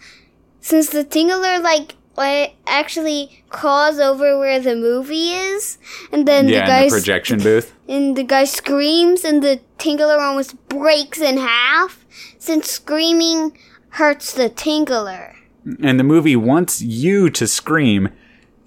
since 0.60 0.88
the 0.88 1.04
Tingler 1.04 1.62
like 1.62 1.96
like, 2.18 2.56
actually 2.66 3.42
crawls 3.48 3.98
over 3.98 4.38
where 4.38 4.60
the 4.60 4.76
movie 4.76 5.30
is, 5.30 5.78
and 6.12 6.28
then 6.28 6.48
Yeah, 6.48 6.58
the 6.58 6.62
in 6.64 6.68
guy 6.68 6.84
the 6.84 6.90
projection 6.90 7.38
booth. 7.42 7.72
and 7.88 8.16
the 8.16 8.24
guy 8.24 8.44
screams, 8.44 9.24
and 9.24 9.42
the 9.42 9.60
Tingler 9.78 10.18
almost 10.18 10.56
breaks 10.68 11.20
in 11.20 11.38
half, 11.38 12.04
since 12.38 12.68
screaming 12.70 13.56
hurts 13.90 14.32
the 14.34 14.50
Tingler. 14.50 15.34
And 15.82 15.98
the 15.98 16.04
movie 16.04 16.36
wants 16.36 16.82
you 16.82 17.30
to 17.30 17.46
scream 17.46 18.10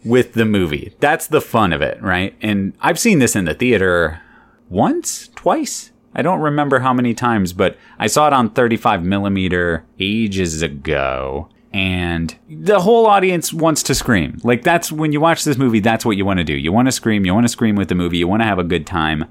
with 0.03 0.33
the 0.33 0.45
movie. 0.45 0.95
That's 0.99 1.27
the 1.27 1.41
fun 1.41 1.73
of 1.73 1.81
it, 1.81 2.01
right? 2.01 2.35
And 2.41 2.73
I've 2.81 2.97
seen 2.99 3.19
this 3.19 3.35
in 3.35 3.45
the 3.45 3.53
theater 3.53 4.19
once, 4.69 5.29
twice. 5.35 5.91
I 6.15 6.21
don't 6.23 6.41
remember 6.41 6.79
how 6.79 6.93
many 6.93 7.13
times, 7.13 7.53
but 7.53 7.77
I 7.99 8.07
saw 8.07 8.27
it 8.27 8.33
on 8.33 8.49
35 8.49 9.03
millimeter 9.03 9.85
ages 9.99 10.61
ago. 10.61 11.49
And 11.73 12.35
the 12.49 12.81
whole 12.81 13.05
audience 13.05 13.53
wants 13.53 13.81
to 13.83 13.95
scream. 13.95 14.39
Like, 14.43 14.63
that's 14.63 14.91
when 14.91 15.13
you 15.13 15.21
watch 15.21 15.45
this 15.45 15.57
movie, 15.57 15.79
that's 15.79 16.05
what 16.05 16.17
you 16.17 16.25
want 16.25 16.39
to 16.39 16.43
do. 16.43 16.53
You 16.53 16.71
want 16.71 16.89
to 16.89 16.91
scream, 16.91 17.25
you 17.25 17.33
want 17.33 17.45
to 17.45 17.51
scream 17.51 17.75
with 17.75 17.87
the 17.87 17.95
movie, 17.95 18.17
you 18.17 18.27
want 18.27 18.41
to 18.41 18.47
have 18.47 18.59
a 18.59 18.63
good 18.63 18.85
time. 18.85 19.25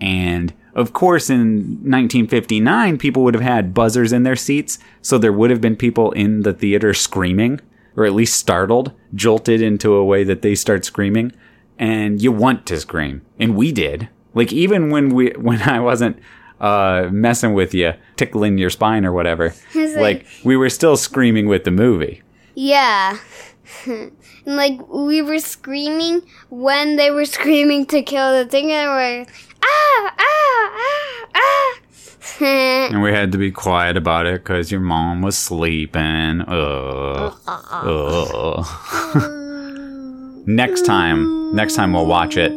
And 0.00 0.52
of 0.74 0.92
course, 0.92 1.30
in 1.30 1.80
1959, 1.82 2.98
people 2.98 3.24
would 3.24 3.34
have 3.34 3.42
had 3.42 3.74
buzzers 3.74 4.12
in 4.12 4.22
their 4.22 4.36
seats, 4.36 4.78
so 5.02 5.18
there 5.18 5.32
would 5.32 5.50
have 5.50 5.60
been 5.60 5.76
people 5.76 6.12
in 6.12 6.42
the 6.42 6.52
theater 6.52 6.94
screaming, 6.94 7.60
or 7.96 8.04
at 8.04 8.12
least 8.12 8.38
startled, 8.38 8.92
jolted 9.14 9.60
into 9.60 9.94
a 9.94 10.04
way 10.04 10.24
that 10.24 10.42
they 10.42 10.54
start 10.54 10.84
screaming. 10.84 11.32
And 11.78 12.20
you 12.20 12.32
want 12.32 12.66
to 12.66 12.80
scream, 12.80 13.22
and 13.38 13.56
we 13.56 13.72
did. 13.72 14.08
Like 14.34 14.52
even 14.52 14.90
when 14.90 15.08
we, 15.08 15.30
when 15.36 15.62
I 15.62 15.80
wasn't 15.80 16.18
uh, 16.60 17.08
messing 17.12 17.54
with 17.54 17.72
you, 17.74 17.92
tickling 18.16 18.58
your 18.58 18.70
spine 18.70 19.04
or 19.04 19.12
whatever, 19.12 19.54
like 19.74 19.96
like- 19.96 20.26
we 20.44 20.56
were 20.56 20.70
still 20.70 20.96
screaming 20.96 21.46
with 21.48 21.64
the 21.64 21.70
movie. 21.70 22.22
Yeah. 22.54 23.18
and 23.86 24.10
like 24.46 24.80
we 24.88 25.22
were 25.22 25.38
screaming 25.38 26.22
when 26.50 26.96
they 26.96 27.10
were 27.10 27.24
screaming 27.36 27.86
to 27.86 28.02
kill 28.02 28.32
the 28.32 28.46
thing 28.48 28.72
and 28.72 28.88
we're 28.90 29.26
ah 29.62 30.14
ah 30.18 30.78
ah 30.84 31.26
ah 31.34 31.80
And 32.40 33.02
we 33.02 33.12
had 33.12 33.32
to 33.32 33.38
be 33.38 33.50
quiet 33.52 33.96
about 33.96 34.26
it 34.26 34.42
because 34.42 34.70
your 34.72 34.80
mom 34.80 35.22
was 35.22 35.36
sleeping. 35.36 36.42
Ugh. 36.46 37.34
Ugh. 37.46 38.64
next 40.46 40.82
time, 40.86 41.54
next 41.54 41.74
time 41.74 41.92
we'll 41.92 42.06
watch 42.06 42.36
it 42.36 42.52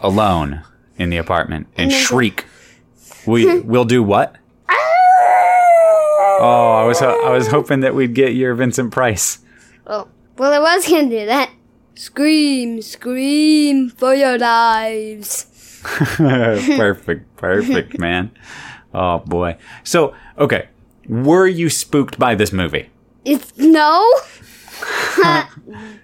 alone 0.00 0.62
in 0.98 1.10
the 1.10 1.16
apartment 1.18 1.66
and 1.76 1.92
shriek. 1.92 2.44
We 3.26 3.60
we'll 3.72 3.84
do 3.84 4.02
what? 4.02 4.36
Oh, 6.44 6.78
I 6.82 6.84
was 6.86 6.98
ho- 6.98 7.20
I 7.24 7.30
was 7.30 7.48
hoping 7.48 7.80
that 7.80 7.94
we'd 7.94 8.14
get 8.14 8.34
your 8.34 8.54
Vincent 8.54 8.90
Price. 8.92 9.38
oh 9.86 10.08
well 10.38 10.52
I 10.52 10.58
was 10.58 10.88
gonna 10.88 11.08
do 11.08 11.26
that 11.26 11.50
scream 11.94 12.80
scream 12.82 13.90
for 13.90 14.14
your 14.14 14.38
lives 14.38 15.46
perfect, 16.16 17.36
perfect, 17.36 17.98
man. 18.06 18.30
Oh 18.94 19.18
boy. 19.18 19.56
So, 19.84 20.14
okay, 20.38 20.68
were 21.08 21.46
you 21.46 21.68
spooked 21.70 22.18
by 22.18 22.34
this 22.34 22.52
movie? 22.52 22.90
it's 23.24 23.56
no 23.56 24.02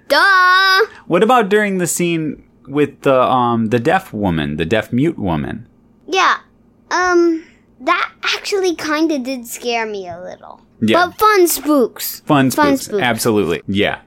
duh 0.09 0.87
What 1.09 1.23
about 1.25 1.49
during 1.49 1.79
the 1.79 1.87
scene 1.87 2.45
with 2.69 3.01
the 3.03 3.21
um 3.23 3.67
the 3.71 3.81
deaf 3.81 4.13
woman, 4.13 4.57
the 4.57 4.65
deaf 4.67 4.93
mute 4.93 5.19
woman? 5.19 5.67
yeah 6.07 6.39
um 6.91 7.45
that 7.81 8.13
actually 8.23 8.75
kind 8.75 9.13
of 9.13 9.23
did 9.23 9.47
scare 9.47 9.87
me 9.87 10.09
a 10.09 10.21
little 10.21 10.61
Yeah. 10.81 11.07
but 11.07 11.19
fun 11.19 11.47
spooks 11.47 12.21
Fun 12.21 12.51
spooks. 12.51 12.67
Fun 12.67 12.77
spooks. 12.79 13.03
Absolutely. 13.03 13.63
Yeah. 13.67 14.01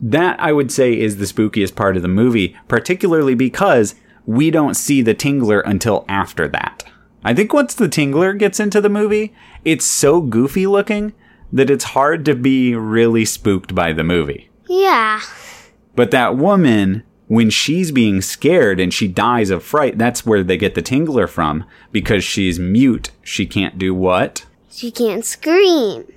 That 0.00 0.38
I 0.40 0.52
would 0.52 0.70
say 0.70 0.98
is 0.98 1.16
the 1.16 1.24
spookiest 1.24 1.74
part 1.74 1.96
of 1.96 2.02
the 2.02 2.08
movie, 2.08 2.56
particularly 2.68 3.34
because 3.34 3.96
we 4.26 4.50
don't 4.50 4.74
see 4.74 5.02
the 5.02 5.14
Tingler 5.14 5.60
until 5.64 6.04
after 6.08 6.46
that. 6.48 6.84
I 7.24 7.34
think 7.34 7.52
once 7.52 7.74
the 7.74 7.88
Tingler 7.88 8.38
gets 8.38 8.60
into 8.60 8.80
the 8.80 8.88
movie, 8.88 9.34
it's 9.64 9.84
so 9.84 10.20
goofy 10.20 10.68
looking 10.68 11.14
that 11.52 11.68
it's 11.70 11.82
hard 11.84 12.24
to 12.26 12.36
be 12.36 12.76
really 12.76 13.24
spooked 13.24 13.74
by 13.74 13.92
the 13.92 14.04
movie. 14.04 14.50
yeah 14.68 15.20
But 15.96 16.12
that 16.12 16.36
woman, 16.36 17.02
when 17.28 17.50
she's 17.50 17.92
being 17.92 18.20
scared 18.20 18.80
and 18.80 18.92
she 18.92 19.06
dies 19.08 19.50
of 19.50 19.62
fright, 19.62 19.98
that's 19.98 20.26
where 20.26 20.42
they 20.42 20.56
get 20.56 20.74
the 20.74 20.82
Tingler 20.82 21.28
from 21.28 21.64
because 21.92 22.24
she's 22.24 22.58
mute. 22.58 23.10
She 23.22 23.46
can't 23.46 23.78
do 23.78 23.94
what? 23.94 24.46
She 24.70 24.90
can't 24.90 25.24
scream. 25.24 26.12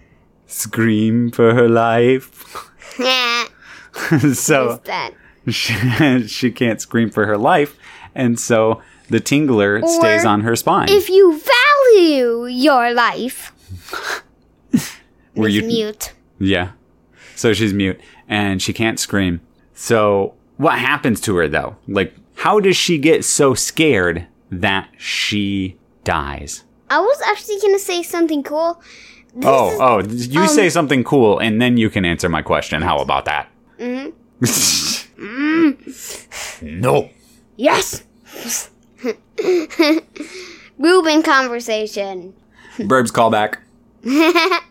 Scream 0.47 1.31
for 1.31 1.53
her 1.53 1.69
life. 1.69 2.69
So 4.33 4.79
she, 5.49 5.73
she 6.27 6.51
can't 6.51 6.79
scream 6.79 7.09
for 7.09 7.25
her 7.25 7.37
life, 7.37 7.77
and 8.15 8.39
so 8.39 8.81
the 9.09 9.19
tingler 9.19 9.85
stays 9.85 10.23
on 10.23 10.41
her 10.41 10.55
spine. 10.55 10.87
If 10.89 11.09
you 11.09 11.41
value 11.93 12.45
your 12.45 12.93
life, 12.93 13.51
Were 15.35 15.47
you 15.47 15.63
mute. 15.63 16.13
Yeah. 16.39 16.71
So 17.35 17.53
she's 17.53 17.73
mute 17.73 17.99
and 18.27 18.61
she 18.61 18.73
can't 18.73 18.99
scream. 18.99 19.41
So 19.73 20.33
what 20.61 20.77
happens 20.77 21.19
to 21.21 21.35
her 21.37 21.47
though? 21.47 21.75
Like, 21.87 22.13
how 22.35 22.59
does 22.59 22.77
she 22.77 22.97
get 22.99 23.25
so 23.25 23.53
scared 23.55 24.27
that 24.51 24.89
she 24.97 25.77
dies? 26.03 26.63
I 26.89 26.99
was 26.99 27.21
actually 27.25 27.59
gonna 27.61 27.79
say 27.79 28.03
something 28.03 28.43
cool. 28.43 28.81
This 29.33 29.45
oh, 29.45 29.99
is- 29.99 30.27
oh, 30.35 30.41
you 30.41 30.47
say 30.47 30.65
um, 30.65 30.69
something 30.69 31.03
cool 31.03 31.39
and 31.39 31.61
then 31.61 31.77
you 31.77 31.89
can 31.89 32.05
answer 32.05 32.29
my 32.29 32.41
question. 32.43 32.81
How 32.81 32.99
about 32.99 33.25
that? 33.25 33.49
Mm-hmm. 33.79 34.11
no. 36.79 37.09
yes. 37.55 38.03
Ruben 40.77 41.23
conversation. 41.23 42.33
Burbs 42.77 43.11
callback. 43.11 43.57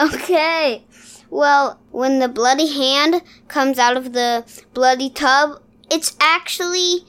Okay. 0.00 0.84
Well, 1.32 1.80
when 1.92 2.18
the 2.18 2.28
bloody 2.28 2.70
hand 2.70 3.22
comes 3.48 3.78
out 3.78 3.96
of 3.96 4.12
the 4.12 4.44
bloody 4.74 5.08
tub, 5.08 5.62
it's 5.90 6.14
actually 6.20 7.06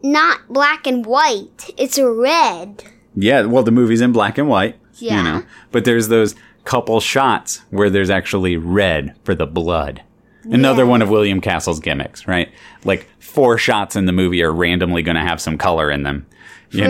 not 0.00 0.46
black 0.48 0.86
and 0.86 1.04
white. 1.04 1.70
It's 1.76 1.98
red. 1.98 2.84
Yeah, 3.16 3.42
well, 3.46 3.64
the 3.64 3.72
movie's 3.72 4.00
in 4.00 4.12
black 4.12 4.38
and 4.38 4.48
white. 4.48 4.76
Yeah. 4.94 5.16
You 5.16 5.22
know, 5.24 5.42
but 5.72 5.84
there's 5.84 6.06
those 6.06 6.36
couple 6.64 7.00
shots 7.00 7.62
where 7.70 7.90
there's 7.90 8.10
actually 8.10 8.56
red 8.56 9.16
for 9.24 9.34
the 9.34 9.44
blood. 9.46 10.02
Another 10.44 10.84
Yeah. 10.84 10.90
one 10.90 11.02
of 11.02 11.10
William 11.10 11.40
Castle's 11.40 11.80
gimmicks, 11.80 12.28
right? 12.28 12.52
Like 12.84 13.08
four 13.18 13.58
shots 13.58 13.96
in 13.96 14.04
the 14.06 14.12
movie 14.12 14.40
are 14.44 14.52
randomly 14.52 15.02
going 15.02 15.16
to 15.16 15.20
have 15.22 15.40
some 15.40 15.58
color 15.58 15.90
in 15.90 16.04
them, 16.04 16.26
you 16.70 16.82
For 16.84 16.88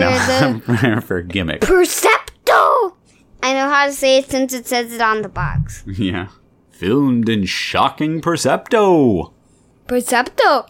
know, 0.83 0.99
for 1.01 1.21
gimmick. 1.23 1.61
Percepto! 1.61 2.93
I 3.41 3.53
know 3.53 3.69
how 3.71 3.87
to 3.87 3.91
say 3.91 4.19
it 4.19 4.29
since 4.29 4.53
it 4.53 4.67
says 4.67 4.93
it 4.93 5.01
on 5.01 5.23
the 5.23 5.29
box. 5.29 5.83
Yeah. 5.87 6.27
Filmed 6.75 7.29
in 7.29 7.45
shocking 7.45 8.19
Percepto. 8.19 9.31
Percepto! 9.87 10.67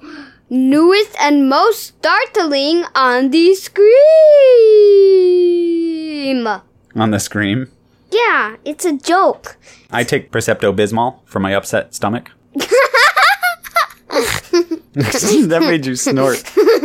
Newest 0.51 1.15
and 1.19 1.49
most 1.49 1.87
startling 1.87 2.85
on 2.93 3.31
the 3.31 3.55
screen! 3.55 3.85
On 6.95 7.09
the 7.09 7.19
scream. 7.19 7.71
Yeah, 8.11 8.57
it's 8.63 8.85
a 8.85 8.95
joke. 8.95 9.57
I 9.89 10.03
take 10.03 10.31
Percepto 10.31 10.75
Bismol 10.75 11.21
for 11.25 11.39
my 11.39 11.55
upset 11.55 11.95
stomach. 11.95 12.29
that 14.95 15.61
made 15.61 15.87
you 15.87 15.95
snort. 15.95 16.43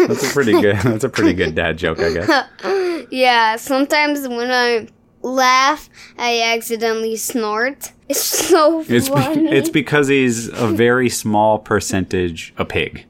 That's 0.08 0.30
a 0.30 0.32
pretty 0.32 0.52
good. 0.52 0.76
That's 0.78 1.04
a 1.04 1.10
pretty 1.10 1.34
good 1.34 1.54
dad 1.54 1.76
joke, 1.76 2.00
I 2.00 2.12
guess. 2.14 2.46
Yeah, 3.10 3.56
sometimes 3.56 4.28
when 4.28 4.52
I 4.52 4.86
laugh, 5.22 5.88
I 6.18 6.40
accidentally 6.42 7.16
snort. 7.16 7.92
It's 8.08 8.20
so 8.22 8.80
It's 8.88 9.08
be- 9.08 9.14
funny. 9.14 9.50
it's 9.50 9.68
because 9.70 10.08
he's 10.08 10.48
a 10.48 10.66
very 10.66 11.08
small 11.08 11.58
percentage 11.58 12.52
a 12.58 12.64
pig. 12.64 13.06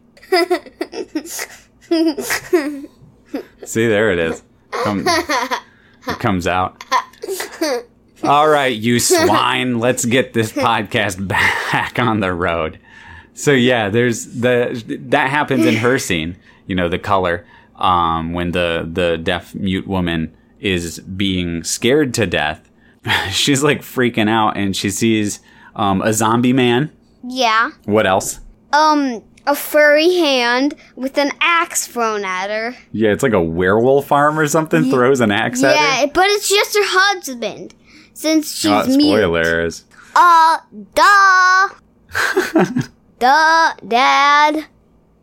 See, 3.64 3.87
there 3.87 4.11
it 4.12 4.19
is. 4.19 4.43
Come, 4.71 5.05
it 5.07 6.19
comes 6.19 6.47
out. 6.47 6.85
All 8.23 8.49
right, 8.49 8.75
you 8.76 9.00
swine. 9.00 9.79
Let's 9.79 10.05
get 10.05 10.33
this 10.35 10.52
podcast 10.52 11.26
back 11.29 11.99
on 11.99 12.21
the 12.21 12.33
road. 12.33 12.79
So 13.35 13.52
yeah, 13.52 13.88
there's 13.88 14.27
the 14.27 14.83
that 15.09 15.31
happens 15.31 15.64
in 15.64 15.77
her 15.77 15.99
scene. 15.99 16.37
You 16.66 16.75
know, 16.75 16.88
the 16.88 16.99
color 16.99 17.46
um, 17.77 18.33
when 18.35 18.51
the 18.53 18.88
the 18.90 19.16
deaf 19.18 19.55
mute 19.55 19.87
woman 19.87 20.37
is 20.61 21.01
being 21.01 21.64
scared 21.64 22.14
to 22.14 22.27
death. 22.27 22.68
She's 23.31 23.62
like 23.62 23.81
freaking 23.81 24.29
out, 24.29 24.57
and 24.57 24.77
she 24.77 24.90
sees 24.90 25.40
um, 25.75 26.03
a 26.03 26.12
zombie 26.12 26.53
man. 26.53 26.92
yeah. 27.23 27.70
What 27.85 28.07
else? 28.07 28.40
Um, 28.73 29.23
a 29.46 29.55
furry 29.57 30.14
hand 30.16 30.75
with 30.96 31.18
an 31.18 31.33
axe 31.40 31.87
thrown 31.87 32.25
at 32.25 32.51
her. 32.51 32.77
Yeah, 32.92 33.11
it's 33.11 33.23
like 33.23 33.33
a 33.33 33.42
werewolf 33.42 34.07
farm 34.07 34.38
or 34.38 34.46
something. 34.46 34.90
Throws 34.90 35.20
an 35.20 35.31
axe 35.33 35.62
at 35.64 35.77
her. 35.77 35.83
Yeah, 36.03 36.07
but 36.12 36.27
it's 36.27 36.49
just 36.49 36.77
her 36.77 36.83
husband. 36.85 37.75
Since 38.12 38.55
she's 38.55 38.70
Oh, 38.70 38.87
mute. 38.87 39.16
spoilers. 39.16 39.85
Uh, 40.14 40.59
duh. 40.94 41.68
duh, 43.18 43.73
dad. 43.88 44.66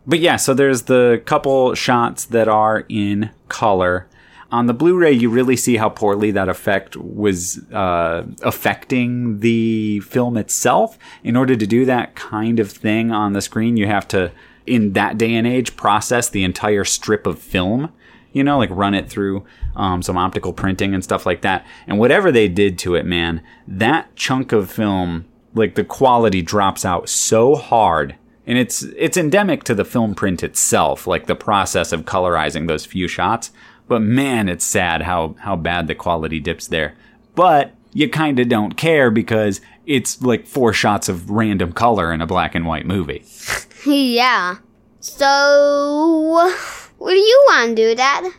But 0.06 0.20
yeah, 0.20 0.38
so 0.38 0.54
there's 0.54 0.84
the 0.84 1.22
couple 1.26 1.74
shots 1.76 2.26
that 2.26 2.48
are 2.48 2.86
in 2.90 3.30
color. 3.50 4.08
On 4.52 4.66
the 4.66 4.74
Blu-ray, 4.74 5.12
you 5.12 5.30
really 5.30 5.58
see 5.58 5.76
how 5.76 5.90
poorly 5.90 6.32
that 6.32 6.48
effect 6.48 6.96
was 6.96 7.60
uh, 7.72 8.26
affecting 8.42 9.40
the 9.40 10.00
film 10.02 10.38
itself. 10.38 10.98
In 11.24 11.36
order 11.36 11.56
to 11.56 11.68
do 11.68 11.84
that 11.86 12.16
kind 12.16 12.60
of 12.60 12.72
thing 12.72 13.12
on 13.12 13.34
the 13.34 13.42
screen, 13.42 13.76
you 13.76 13.88
have 13.88 14.08
to, 14.10 14.32
in 14.66 14.94
that 14.94 15.18
day 15.18 15.34
and 15.36 15.46
age, 15.46 15.76
process 15.76 16.30
the 16.30 16.46
entire 16.46 16.86
strip 16.86 17.28
of 17.28 17.40
film. 17.40 17.92
You 18.32 18.44
know, 18.44 18.58
like 18.58 18.70
run 18.72 18.94
it 18.94 19.10
through 19.10 19.46
um, 19.76 20.02
some 20.02 20.18
optical 20.18 20.54
printing 20.54 20.94
and 20.94 21.04
stuff 21.04 21.26
like 21.26 21.42
that. 21.42 21.66
And 21.86 22.00
whatever 22.00 22.32
they 22.32 22.48
did 22.48 22.78
to 22.80 22.96
it, 22.96 23.06
man, 23.06 23.42
that 23.68 24.16
chunk 24.16 24.52
of 24.52 24.72
film, 24.72 25.26
like 25.56 25.76
the 25.76 25.84
quality 25.84 26.42
drops 26.42 26.86
out 26.86 27.10
so 27.10 27.56
hard 27.56 28.16
and 28.48 28.58
it's 28.58 28.82
it's 28.96 29.18
endemic 29.18 29.66
to 29.66 29.76
the 29.76 29.84
film 29.84 30.16
print 30.16 30.42
itself, 30.42 31.06
like 31.06 31.28
the 31.28 31.36
process 31.36 31.92
of 31.92 32.06
colorizing 32.06 32.68
those 32.68 32.86
few 32.86 33.08
shots. 33.08 33.52
But 33.88 34.02
man, 34.02 34.50
it's 34.50 34.66
sad 34.66 35.02
how 35.04 35.36
how 35.40 35.56
bad 35.56 35.88
the 35.88 35.96
quality 35.96 36.40
dips 36.40 36.68
there. 36.68 36.96
But 37.36 37.74
you 37.94 38.10
kind 38.10 38.40
of 38.40 38.50
don't 38.50 38.76
care 38.78 39.10
because 39.10 39.62
it's 39.86 40.22
like 40.22 40.46
four 40.46 40.74
shots 40.74 41.10
of 41.10 41.30
random 41.30 41.72
color 41.72 42.12
in 42.12 42.22
a 42.22 42.28
black 42.28 42.54
and 42.56 42.66
white 42.66 42.86
movie. 42.86 43.24
yeah. 43.86 44.58
So, 45.00 46.52
what 46.98 47.12
do 47.14 47.18
you 47.18 47.44
want 47.48 47.70
to 47.70 47.76
do, 47.76 47.96
Dad? 47.96 48.32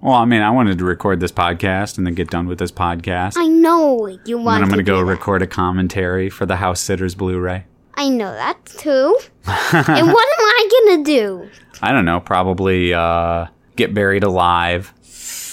Well, 0.00 0.14
I 0.14 0.24
mean, 0.24 0.42
I 0.42 0.50
wanted 0.50 0.78
to 0.78 0.84
record 0.84 1.20
this 1.20 1.32
podcast 1.32 1.98
and 1.98 2.06
then 2.06 2.14
get 2.14 2.30
done 2.30 2.46
with 2.46 2.58
this 2.58 2.70
podcast. 2.70 3.34
I 3.36 3.46
know 3.46 4.06
you 4.06 4.36
and 4.36 4.44
want 4.44 4.56
then 4.56 4.62
I'm 4.62 4.68
going 4.68 4.78
to 4.78 4.82
go 4.84 4.98
that. 4.98 5.04
record 5.04 5.42
a 5.42 5.46
commentary 5.46 6.30
for 6.30 6.46
the 6.46 6.56
House 6.56 6.80
Sitters 6.80 7.14
Blu-ray. 7.14 7.64
I 7.94 8.08
know 8.08 8.32
that 8.32 8.64
too. 8.64 9.18
and 9.46 10.06
what 10.06 10.28
am 10.38 10.44
I 10.44 10.68
gonna 10.86 11.02
do? 11.02 11.50
I 11.82 11.90
don't 11.90 12.04
know, 12.04 12.20
probably 12.20 12.94
uh, 12.94 13.46
get 13.78 13.94
buried 13.94 14.24
alive. 14.24 14.92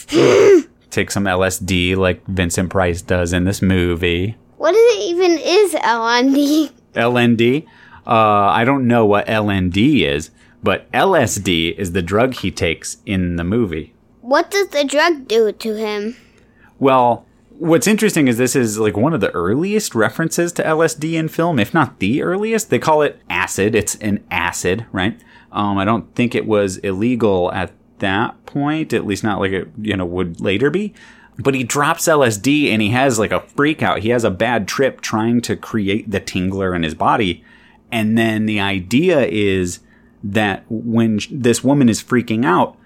Take 0.89 1.11
some 1.11 1.23
LSD 1.23 1.95
like 1.95 2.25
Vincent 2.25 2.69
Price 2.69 3.01
does 3.01 3.31
in 3.31 3.45
this 3.45 3.61
movie. 3.61 4.35
What 4.57 4.75
is 4.75 4.97
it 4.97 5.01
even 5.03 5.31
is 5.41 5.73
LND? 5.75 6.71
LND. 6.93 7.65
Uh, 8.07 8.09
I 8.09 8.65
don't 8.65 8.87
know 8.87 9.05
what 9.05 9.27
LND 9.27 10.01
is, 10.01 10.31
but 10.63 10.91
LSD 10.91 11.77
is 11.77 11.91
the 11.91 12.01
drug 12.01 12.33
he 12.33 12.51
takes 12.51 12.97
in 13.05 13.35
the 13.35 13.43
movie. 13.43 13.93
What 14.21 14.51
does 14.51 14.69
the 14.69 14.83
drug 14.83 15.27
do 15.27 15.51
to 15.51 15.75
him? 15.75 16.15
Well, 16.79 17.25
what's 17.57 17.87
interesting 17.87 18.27
is 18.27 18.37
this 18.37 18.55
is 18.55 18.79
like 18.79 18.97
one 18.97 19.13
of 19.13 19.21
the 19.21 19.31
earliest 19.31 19.95
references 19.95 20.51
to 20.53 20.63
LSD 20.63 21.13
in 21.13 21.27
film, 21.27 21.59
if 21.59 21.73
not 21.73 21.99
the 21.99 22.21
earliest. 22.21 22.69
They 22.69 22.79
call 22.79 23.01
it 23.01 23.19
acid. 23.29 23.75
It's 23.75 23.95
an 23.95 24.23
acid, 24.31 24.85
right? 24.91 25.19
Um, 25.51 25.77
I 25.77 25.85
don't 25.85 26.13
think 26.15 26.35
it 26.35 26.45
was 26.45 26.77
illegal 26.77 27.51
at 27.51 27.71
that 28.05 28.45
point, 28.45 28.93
at 28.93 29.05
least 29.05 29.23
not 29.23 29.39
like 29.39 29.51
it, 29.51 29.67
you 29.81 29.97
know, 29.97 30.05
would 30.05 30.39
later 30.39 30.69
be. 30.69 30.93
But 31.37 31.55
he 31.55 31.63
drops 31.63 32.07
LSD 32.07 32.69
and 32.69 32.81
he 32.81 32.89
has 32.89 33.19
like 33.19 33.31
a 33.31 33.41
freak 33.41 33.81
out. 33.83 33.99
He 33.99 34.09
has 34.09 34.23
a 34.23 34.31
bad 34.31 34.67
trip 34.67 35.01
trying 35.01 35.41
to 35.41 35.55
create 35.55 36.09
the 36.09 36.21
tingler 36.21 36.75
in 36.75 36.83
his 36.83 36.93
body. 36.93 37.43
And 37.91 38.17
then 38.17 38.45
the 38.45 38.59
idea 38.59 39.25
is 39.25 39.79
that 40.23 40.63
when 40.69 41.19
this 41.29 41.63
woman 41.63 41.89
is 41.89 42.01
freaking 42.01 42.45
out, 42.45 42.77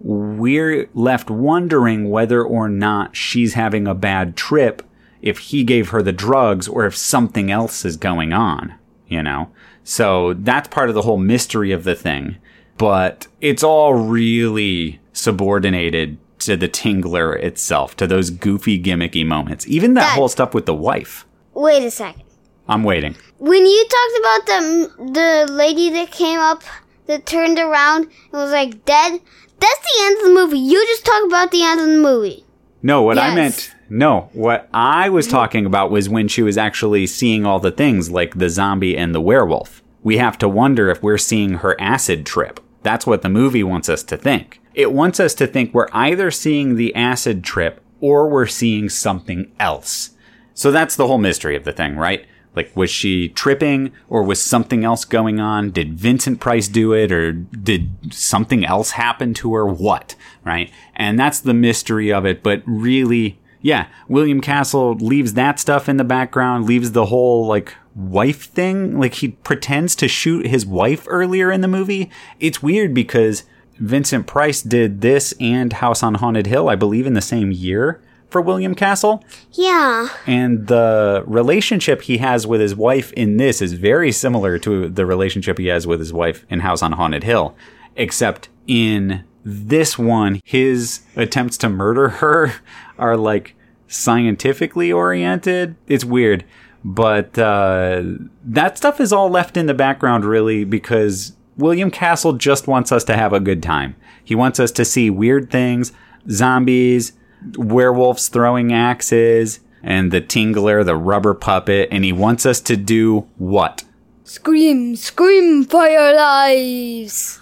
we're 0.00 0.88
left 0.94 1.30
wondering 1.30 2.08
whether 2.08 2.42
or 2.42 2.68
not 2.68 3.16
she's 3.16 3.54
having 3.54 3.86
a 3.86 3.94
bad 3.94 4.36
trip 4.36 4.82
if 5.20 5.38
he 5.38 5.64
gave 5.64 5.88
her 5.88 6.02
the 6.02 6.12
drugs 6.12 6.68
or 6.68 6.86
if 6.86 6.96
something 6.96 7.50
else 7.50 7.84
is 7.84 7.96
going 7.96 8.32
on, 8.32 8.74
you 9.08 9.22
know? 9.22 9.50
So 9.84 10.34
that's 10.34 10.68
part 10.68 10.88
of 10.88 10.94
the 10.94 11.02
whole 11.02 11.18
mystery 11.18 11.72
of 11.72 11.84
the 11.84 11.94
thing. 11.94 12.36
But 12.78 13.26
it's 13.40 13.62
all 13.62 13.94
really 13.94 15.00
subordinated 15.12 16.18
to 16.40 16.56
the 16.56 16.68
tingler 16.68 17.36
itself, 17.36 17.96
to 17.96 18.06
those 18.06 18.30
goofy, 18.30 18.80
gimmicky 18.80 19.26
moments. 19.26 19.66
Even 19.66 19.94
that 19.94 20.02
Dad. 20.02 20.14
whole 20.14 20.28
stuff 20.28 20.54
with 20.54 20.66
the 20.66 20.74
wife. 20.74 21.26
Wait 21.54 21.82
a 21.82 21.90
second. 21.90 22.22
I'm 22.68 22.84
waiting. 22.84 23.16
When 23.38 23.64
you 23.64 23.86
talked 23.88 24.18
about 24.20 24.46
the 24.46 25.12
the 25.12 25.52
lady 25.52 25.90
that 25.90 26.10
came 26.10 26.38
up 26.38 26.62
that 27.06 27.26
turned 27.26 27.58
around 27.58 28.04
and 28.04 28.32
was 28.32 28.52
like 28.52 28.84
dead, 28.84 29.20
that's 29.58 29.80
the 29.80 30.02
end 30.02 30.18
of 30.18 30.24
the 30.24 30.34
movie. 30.34 30.58
You 30.58 30.86
just 30.86 31.04
talk 31.04 31.24
about 31.26 31.50
the 31.50 31.64
end 31.64 31.80
of 31.80 31.86
the 31.86 31.98
movie. 31.98 32.44
No, 32.82 33.02
what 33.02 33.18
I 33.18 33.34
meant, 33.34 33.74
no, 33.88 34.30
what 34.32 34.68
I 34.72 35.08
was 35.08 35.26
talking 35.26 35.66
about 35.66 35.90
was 35.90 36.08
when 36.08 36.28
she 36.28 36.42
was 36.42 36.56
actually 36.56 37.08
seeing 37.08 37.44
all 37.44 37.58
the 37.58 37.72
things 37.72 38.08
like 38.08 38.38
the 38.38 38.48
zombie 38.48 38.96
and 38.96 39.12
the 39.12 39.20
werewolf. 39.20 39.82
We 40.04 40.18
have 40.18 40.38
to 40.38 40.48
wonder 40.48 40.88
if 40.88 41.02
we're 41.02 41.18
seeing 41.18 41.54
her 41.54 41.74
acid 41.80 42.24
trip. 42.24 42.60
That's 42.82 43.06
what 43.06 43.22
the 43.22 43.28
movie 43.28 43.64
wants 43.64 43.88
us 43.88 44.02
to 44.04 44.16
think. 44.16 44.60
It 44.74 44.92
wants 44.92 45.18
us 45.18 45.34
to 45.34 45.46
think 45.46 45.74
we're 45.74 45.88
either 45.92 46.30
seeing 46.30 46.76
the 46.76 46.94
acid 46.94 47.42
trip 47.42 47.82
or 48.00 48.28
we're 48.28 48.46
seeing 48.46 48.88
something 48.88 49.50
else. 49.58 50.10
So 50.54 50.70
that's 50.70 50.96
the 50.96 51.06
whole 51.06 51.18
mystery 51.18 51.56
of 51.56 51.64
the 51.64 51.72
thing, 51.72 51.96
right? 51.96 52.26
Like, 52.54 52.74
was 52.76 52.90
she 52.90 53.28
tripping 53.28 53.92
or 54.08 54.22
was 54.22 54.40
something 54.40 54.84
else 54.84 55.04
going 55.04 55.38
on? 55.38 55.70
Did 55.70 55.98
Vincent 55.98 56.40
Price 56.40 56.66
do 56.66 56.92
it 56.92 57.12
or 57.12 57.32
did 57.32 58.12
something 58.12 58.64
else 58.64 58.92
happen 58.92 59.34
to 59.34 59.54
her? 59.54 59.66
What? 59.66 60.16
Right? 60.44 60.70
And 60.96 61.18
that's 61.18 61.40
the 61.40 61.54
mystery 61.54 62.12
of 62.12 62.26
it. 62.26 62.42
But 62.42 62.62
really, 62.66 63.38
yeah, 63.60 63.88
William 64.08 64.40
Castle 64.40 64.94
leaves 64.94 65.34
that 65.34 65.60
stuff 65.60 65.88
in 65.88 65.98
the 65.98 66.04
background, 66.04 66.66
leaves 66.66 66.92
the 66.92 67.06
whole, 67.06 67.46
like, 67.46 67.74
wife 67.98 68.44
thing. 68.44 68.98
Like, 68.98 69.14
he 69.14 69.28
pretends 69.28 69.96
to 69.96 70.08
shoot 70.08 70.46
his 70.46 70.64
wife 70.64 71.04
earlier 71.08 71.50
in 71.50 71.60
the 71.60 71.68
movie. 71.68 72.10
It's 72.38 72.62
weird 72.62 72.94
because 72.94 73.42
Vincent 73.78 74.26
Price 74.26 74.62
did 74.62 75.00
this 75.00 75.34
and 75.40 75.72
House 75.72 76.02
on 76.02 76.14
Haunted 76.14 76.46
Hill, 76.46 76.68
I 76.68 76.76
believe, 76.76 77.06
in 77.06 77.14
the 77.14 77.20
same 77.20 77.52
year 77.52 78.00
for 78.30 78.40
William 78.40 78.74
Castle. 78.74 79.24
Yeah. 79.52 80.08
And 80.26 80.66
the 80.66 81.24
relationship 81.26 82.02
he 82.02 82.18
has 82.18 82.46
with 82.46 82.60
his 82.60 82.74
wife 82.74 83.12
in 83.12 83.36
this 83.36 83.60
is 83.62 83.72
very 83.72 84.12
similar 84.12 84.58
to 84.60 84.88
the 84.88 85.06
relationship 85.06 85.58
he 85.58 85.66
has 85.66 85.86
with 85.86 86.00
his 86.00 86.12
wife 86.12 86.44
in 86.48 86.60
House 86.60 86.82
on 86.82 86.92
Haunted 86.92 87.24
Hill, 87.24 87.56
except 87.96 88.48
in 88.66 89.24
this 89.44 89.98
one, 89.98 90.40
his 90.44 91.00
attempts 91.16 91.56
to 91.58 91.68
murder 91.68 92.08
her 92.08 92.52
are 92.98 93.16
like 93.16 93.54
scientifically 93.86 94.92
oriented. 94.92 95.76
It's 95.86 96.04
weird. 96.04 96.44
But 96.88 97.38
uh, 97.38 98.02
that 98.44 98.78
stuff 98.78 98.98
is 98.98 99.12
all 99.12 99.28
left 99.28 99.58
in 99.58 99.66
the 99.66 99.74
background, 99.74 100.24
really, 100.24 100.64
because 100.64 101.36
William 101.58 101.90
Castle 101.90 102.32
just 102.32 102.66
wants 102.66 102.90
us 102.92 103.04
to 103.04 103.16
have 103.16 103.34
a 103.34 103.40
good 103.40 103.62
time. 103.62 103.94
He 104.24 104.34
wants 104.34 104.58
us 104.58 104.70
to 104.72 104.86
see 104.86 105.10
weird 105.10 105.50
things, 105.50 105.92
zombies, 106.30 107.12
werewolves 107.58 108.28
throwing 108.28 108.72
axes, 108.72 109.60
and 109.82 110.10
the 110.10 110.22
Tingler, 110.22 110.82
the 110.82 110.96
rubber 110.96 111.34
puppet, 111.34 111.90
and 111.92 112.04
he 112.06 112.12
wants 112.12 112.46
us 112.46 112.58
to 112.62 112.76
do 112.76 113.28
what? 113.36 113.84
Scream, 114.24 114.96
scream 114.96 115.64
for 115.64 115.86
your 115.86 116.14
lives. 116.14 117.38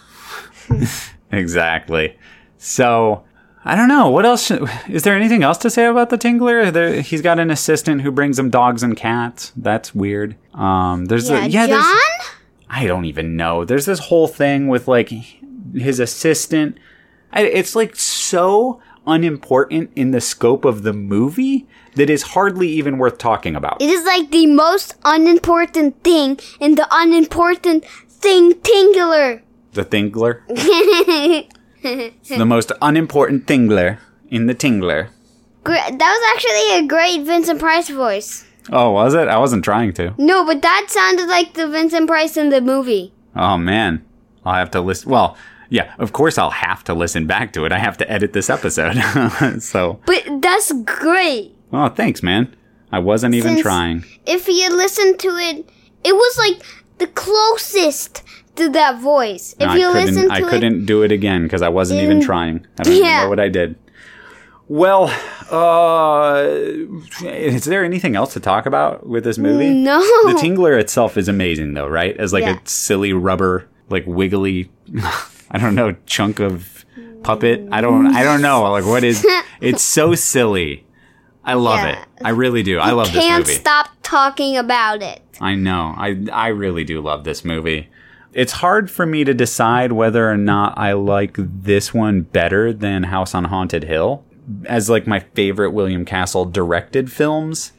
Exactly. 1.32 2.16
So, 2.56 3.24
I 3.68 3.74
don't 3.74 3.88
know. 3.88 4.08
What 4.10 4.24
else? 4.24 4.46
Should, 4.46 4.68
is 4.88 5.02
there 5.02 5.16
anything 5.16 5.42
else 5.42 5.58
to 5.58 5.70
say 5.70 5.86
about 5.86 6.10
the 6.10 6.16
Tingler? 6.18 6.72
There, 6.72 7.00
he's 7.00 7.20
got 7.20 7.38
an 7.40 7.50
assistant 7.50 8.02
who 8.02 8.12
brings 8.12 8.38
him 8.38 8.48
dogs 8.48 8.82
and 8.84 8.96
cats. 8.96 9.52
That's 9.56 9.92
weird. 9.94 10.36
Um, 10.54 11.06
there's 11.06 11.28
Yeah, 11.28 11.44
a, 11.44 11.48
yeah, 11.48 11.66
there's, 11.66 11.82
John? 11.82 11.98
I 12.70 12.86
don't 12.86 13.04
even 13.06 13.36
know. 13.36 13.64
There's 13.64 13.84
this 13.86 13.98
whole 13.98 14.28
thing 14.28 14.68
with 14.68 14.86
like 14.86 15.10
his 15.74 15.98
assistant. 15.98 16.78
I- 17.32 17.42
It's 17.42 17.74
like 17.74 17.96
so 17.96 18.80
unimportant 19.06 19.90
in 19.96 20.10
the 20.12 20.20
scope 20.20 20.64
of 20.64 20.82
the 20.82 20.92
movie 20.92 21.66
that 21.96 22.08
is 22.10 22.22
hardly 22.22 22.68
even 22.68 22.98
worth 22.98 23.18
talking 23.18 23.56
about. 23.56 23.80
It 23.82 23.90
is 23.90 24.04
like 24.04 24.30
the 24.30 24.46
most 24.46 24.94
unimportant 25.04 26.02
thing 26.04 26.38
in 26.60 26.76
the 26.76 26.86
unimportant 26.90 27.84
thing 27.84 28.52
tingler. 28.54 29.42
The 29.72 29.84
Tingler. 29.84 30.40
the 32.28 32.44
most 32.46 32.72
unimportant 32.82 33.46
Tingler 33.46 33.98
in 34.28 34.46
the 34.46 34.54
Tingler. 34.54 35.08
That 35.64 35.98
was 35.98 36.34
actually 36.34 36.78
a 36.84 36.88
great 36.88 37.24
Vincent 37.26 37.58
Price 37.60 37.88
voice. 37.88 38.44
Oh, 38.70 38.92
was 38.92 39.14
it? 39.14 39.28
I 39.28 39.38
wasn't 39.38 39.64
trying 39.64 39.92
to. 39.94 40.14
No, 40.18 40.44
but 40.44 40.62
that 40.62 40.86
sounded 40.88 41.28
like 41.28 41.54
the 41.54 41.68
Vincent 41.68 42.06
Price 42.08 42.36
in 42.36 42.50
the 42.50 42.60
movie. 42.60 43.12
Oh 43.34 43.56
man, 43.58 44.04
I'll 44.44 44.54
have 44.54 44.70
to 44.72 44.80
listen. 44.80 45.10
Well, 45.10 45.36
yeah, 45.68 45.94
of 45.98 46.12
course 46.12 46.38
I'll 46.38 46.50
have 46.50 46.84
to 46.84 46.94
listen 46.94 47.26
back 47.26 47.52
to 47.54 47.64
it. 47.64 47.72
I 47.72 47.78
have 47.78 47.96
to 47.98 48.10
edit 48.10 48.32
this 48.32 48.48
episode. 48.50 48.94
so, 49.60 50.00
But 50.06 50.24
that's 50.40 50.72
great. 50.84 51.54
oh, 51.72 51.88
thanks, 51.88 52.22
man. 52.22 52.54
I 52.92 53.00
wasn't 53.00 53.34
even 53.34 53.52
Since- 53.54 53.62
trying. 53.62 54.04
If 54.26 54.46
you 54.48 54.70
listen 54.74 55.18
to 55.18 55.28
it, 55.36 55.68
it 56.04 56.14
was 56.14 56.38
like 56.38 56.62
the 56.98 57.08
closest 57.08 58.22
to 58.56 58.68
that 58.70 58.98
voice. 59.00 59.54
If 59.58 59.66
No, 59.68 59.74
you 59.74 59.88
I 59.88 59.92
couldn't. 59.92 60.14
listen 60.14 60.28
to 60.28 60.34
I 60.34 60.38
it, 60.38 60.44
couldn't 60.48 60.86
do 60.86 61.02
it 61.02 61.12
again 61.12 61.42
because 61.44 61.62
I 61.62 61.68
wasn't 61.68 62.00
even 62.02 62.18
In- 62.18 62.22
trying. 62.22 62.66
I 62.78 62.82
don't 62.82 62.92
even 62.94 63.06
know 63.08 63.28
what 63.28 63.40
I 63.40 63.48
did. 63.48 63.76
Well, 64.68 65.04
uh, 65.50 66.44
is 67.24 67.64
there 67.66 67.84
anything 67.84 68.16
else 68.16 68.32
to 68.32 68.40
talk 68.40 68.66
about 68.66 69.06
with 69.06 69.22
this 69.24 69.38
movie? 69.38 69.70
No. 69.72 70.00
The 70.00 70.38
Tingler 70.40 70.78
itself 70.78 71.16
is 71.16 71.28
amazing, 71.28 71.74
though, 71.74 71.86
right? 71.86 72.16
As 72.16 72.32
like 72.32 72.42
Yeah. 72.44 72.56
a 72.56 72.68
silly 72.68 73.12
rubber, 73.12 73.68
like 73.90 74.04
wiggly, 74.06 74.70
I 75.50 75.58
don't 75.58 75.74
know, 75.76 75.94
chunk 76.06 76.40
of 76.40 76.84
puppet. 77.22 77.68
I 77.70 77.80
don't. 77.80 78.08
I 78.14 78.22
don't 78.24 78.42
know. 78.42 78.62
Like 78.72 78.84
what 78.86 79.04
is? 79.04 79.24
It's 79.60 79.82
so 79.82 80.14
silly. 80.14 80.84
I 81.44 81.54
love 81.54 81.78
Yeah. 81.78 82.02
it. 82.02 82.08
I 82.24 82.30
really 82.30 82.62
do. 82.62 82.78
I 82.78 82.90
love 82.90 83.06
this 83.06 83.14
movie. 83.16 83.26
can't 83.28 83.46
stop 83.46 83.88
talking 84.02 84.56
about 84.58 85.00
it. 85.02 85.22
I 85.40 85.54
know. 85.54 85.94
I 85.96 86.26
I 86.32 86.48
really 86.48 86.84
do 86.84 87.00
love 87.00 87.24
this 87.24 87.44
movie. 87.44 87.88
It's 88.36 88.52
hard 88.52 88.90
for 88.90 89.06
me 89.06 89.24
to 89.24 89.32
decide 89.32 89.92
whether 89.92 90.30
or 90.30 90.36
not 90.36 90.76
I 90.76 90.92
like 90.92 91.36
this 91.38 91.94
one 91.94 92.20
better 92.20 92.70
than 92.70 93.04
House 93.04 93.34
on 93.34 93.44
Haunted 93.44 93.84
Hill 93.84 94.26
as 94.66 94.90
like 94.90 95.06
my 95.06 95.20
favorite 95.20 95.70
William 95.70 96.04
Castle 96.04 96.44
directed 96.44 97.10
films, 97.10 97.72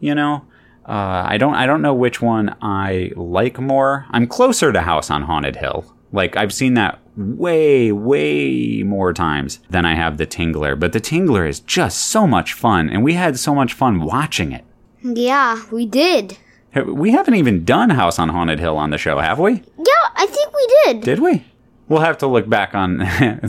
you 0.00 0.14
know? 0.14 0.46
Uh, 0.86 1.26
I 1.28 1.36
don't 1.36 1.52
I 1.52 1.66
don't 1.66 1.82
know 1.82 1.92
which 1.92 2.22
one 2.22 2.56
I 2.62 3.12
like 3.16 3.60
more. 3.60 4.06
I'm 4.08 4.26
closer 4.26 4.72
to 4.72 4.80
House 4.80 5.10
on 5.10 5.24
Haunted 5.24 5.56
Hill. 5.56 5.84
Like 6.10 6.38
I've 6.38 6.54
seen 6.54 6.72
that 6.72 7.00
way 7.14 7.92
way 7.92 8.82
more 8.84 9.12
times 9.12 9.58
than 9.68 9.84
I 9.84 9.94
have 9.94 10.16
The 10.16 10.26
Tingler, 10.26 10.80
but 10.80 10.94
The 10.94 11.02
Tingler 11.02 11.46
is 11.46 11.60
just 11.60 12.06
so 12.06 12.26
much 12.26 12.54
fun 12.54 12.88
and 12.88 13.04
we 13.04 13.12
had 13.12 13.38
so 13.38 13.54
much 13.54 13.74
fun 13.74 14.00
watching 14.00 14.52
it. 14.52 14.64
Yeah, 15.02 15.64
we 15.70 15.84
did. 15.84 16.38
We 16.74 17.12
haven't 17.12 17.34
even 17.34 17.64
done 17.64 17.90
House 17.90 18.18
on 18.18 18.28
Haunted 18.28 18.60
Hill 18.60 18.76
on 18.76 18.90
the 18.90 18.98
show, 18.98 19.18
have 19.18 19.38
we? 19.38 19.54
Yeah, 19.54 20.08
I 20.14 20.26
think 20.26 20.52
we 20.54 20.76
did. 20.84 21.02
Did 21.02 21.18
we? 21.20 21.44
We'll 21.88 22.00
have 22.00 22.18
to 22.18 22.26
look 22.26 22.48
back 22.48 22.74
on. 22.74 23.02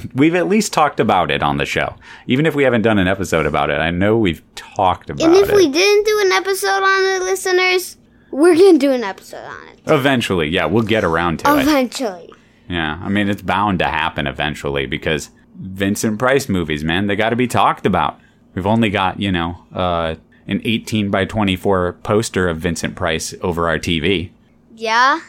we've 0.16 0.36
at 0.36 0.48
least 0.48 0.72
talked 0.72 1.00
about 1.02 1.30
it 1.30 1.44
on 1.44 1.58
the 1.58 1.66
show, 1.66 1.96
even 2.28 2.46
if 2.46 2.56
we 2.56 2.64
haven't 2.64 2.84
done 2.84 2.98
an 2.98 3.08
episode 3.08 3.46
about 3.46 3.70
it. 3.70 3.80
I 3.80 3.92
know 3.92 4.18
we've 4.18 4.42
talked 4.56 5.10
about 5.10 5.22
it. 5.22 5.28
and 5.28 5.36
if 5.36 5.50
it. 5.50 5.56
we 5.56 5.70
didn't 5.70 6.06
do 6.06 6.20
an 6.26 6.32
episode 6.32 6.82
on 6.82 7.16
it, 7.16 7.24
listeners, 7.24 7.98
we're 8.32 8.56
gonna 8.56 8.78
do 8.78 8.92
an 8.92 9.04
episode 9.04 9.44
on 9.44 9.68
it 9.68 9.80
eventually, 9.92 10.48
yeah, 10.48 10.66
we'll 10.66 10.84
get 10.84 11.04
around 11.04 11.40
to 11.40 11.58
it. 11.58 11.62
eventually. 11.62 12.34
Yeah, 12.68 13.00
I 13.02 13.10
mean 13.10 13.30
it's 13.30 13.42
bound 13.42 13.80
to 13.80 13.86
happen 13.86 14.28
eventually 14.28 14.86
because 14.86 15.32
Vincent 15.56 16.20
Price 16.20 16.48
movies, 16.48 16.84
man, 16.84 17.08
they 17.08 17.16
got 17.16 17.32
to 17.32 17.36
be 17.36 17.48
talked 17.48 17.86
about. 17.86 18.20
We've 18.54 18.68
only 18.68 18.90
got 18.90 19.20
you 19.20 19.32
know 19.32 19.66
uh, 19.74 20.16
an 20.50 20.62
18 20.66 21.10
by 21.10 21.26
24 21.26 21.94
poster 22.04 22.50
of 22.50 22.58
Vincent 22.58 22.96
Price 22.96 23.34
over 23.42 23.68
our 23.70 23.80
TV. 23.80 24.32
Yeah. 24.76 25.22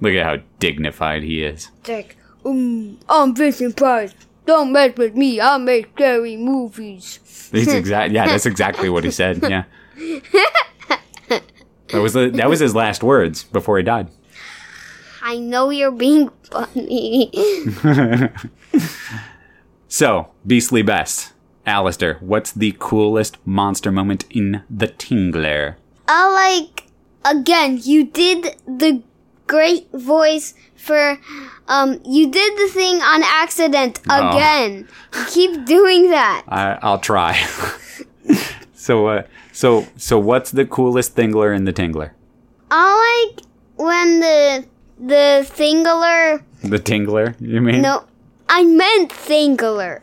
Look 0.00 0.14
at 0.14 0.24
how 0.24 0.42
dignified 0.58 1.22
he 1.22 1.44
is. 1.44 1.70
It's 1.80 1.88
like, 1.88 2.16
um, 2.44 2.98
I'm 3.08 3.34
Vincent 3.34 3.76
Price. 3.76 4.14
Don't 4.46 4.72
mess 4.72 4.96
with 4.96 5.14
me. 5.14 5.40
I 5.40 5.56
make 5.58 5.90
scary 5.94 6.36
movies. 6.36 7.20
That's 7.52 7.68
exact. 7.72 8.12
Yeah, 8.12 8.26
that's 8.26 8.46
exactly 8.46 8.88
what 8.88 9.04
he 9.04 9.10
said. 9.10 9.42
Yeah. 9.42 9.64
That 11.88 12.00
was 12.00 12.14
the, 12.14 12.30
that 12.30 12.48
was 12.48 12.58
his 12.58 12.74
last 12.74 13.02
words 13.02 13.44
before 13.44 13.76
he 13.76 13.82
died. 13.82 14.08
I 15.20 15.38
know 15.38 15.68
you're 15.68 15.90
being 15.92 16.30
funny. 16.50 17.30
So, 19.88 20.30
Beastly 20.46 20.80
Best. 20.80 21.34
Alistair, 21.66 22.16
what's 22.20 22.52
the 22.52 22.74
coolest 22.78 23.38
monster 23.46 23.92
moment 23.92 24.24
in 24.30 24.62
The 24.68 24.88
Tingler? 24.88 25.76
I 26.08 26.28
like 26.58 26.86
again. 27.24 27.78
You 27.82 28.04
did 28.04 28.56
the 28.66 29.02
great 29.46 29.90
voice 29.92 30.54
for 30.74 31.18
um. 31.68 32.00
You 32.04 32.30
did 32.30 32.56
the 32.58 32.68
thing 32.72 32.96
on 33.02 33.22
accident 33.22 34.00
Oh. 34.10 34.30
again. 34.30 34.88
You 35.14 35.24
keep 35.28 35.64
doing 35.64 36.10
that. 36.10 36.42
I, 36.48 36.78
I'll 36.82 36.98
try. 36.98 37.34
so, 38.74 39.06
uh, 39.06 39.22
so, 39.52 39.86
so, 39.96 40.18
what's 40.18 40.50
the 40.50 40.64
coolest 40.66 41.14
Tingler 41.16 41.54
in 41.54 41.64
The 41.64 41.72
Tingler? 41.72 42.10
I 42.70 43.28
like 43.36 43.44
when 43.76 44.20
the 44.20 44.64
the 44.98 45.46
Tingler. 45.54 46.42
The 46.62 46.78
Tingler, 46.78 47.36
you 47.40 47.60
mean? 47.60 47.82
No, 47.82 48.04
I 48.54 48.64
meant. 48.64 49.12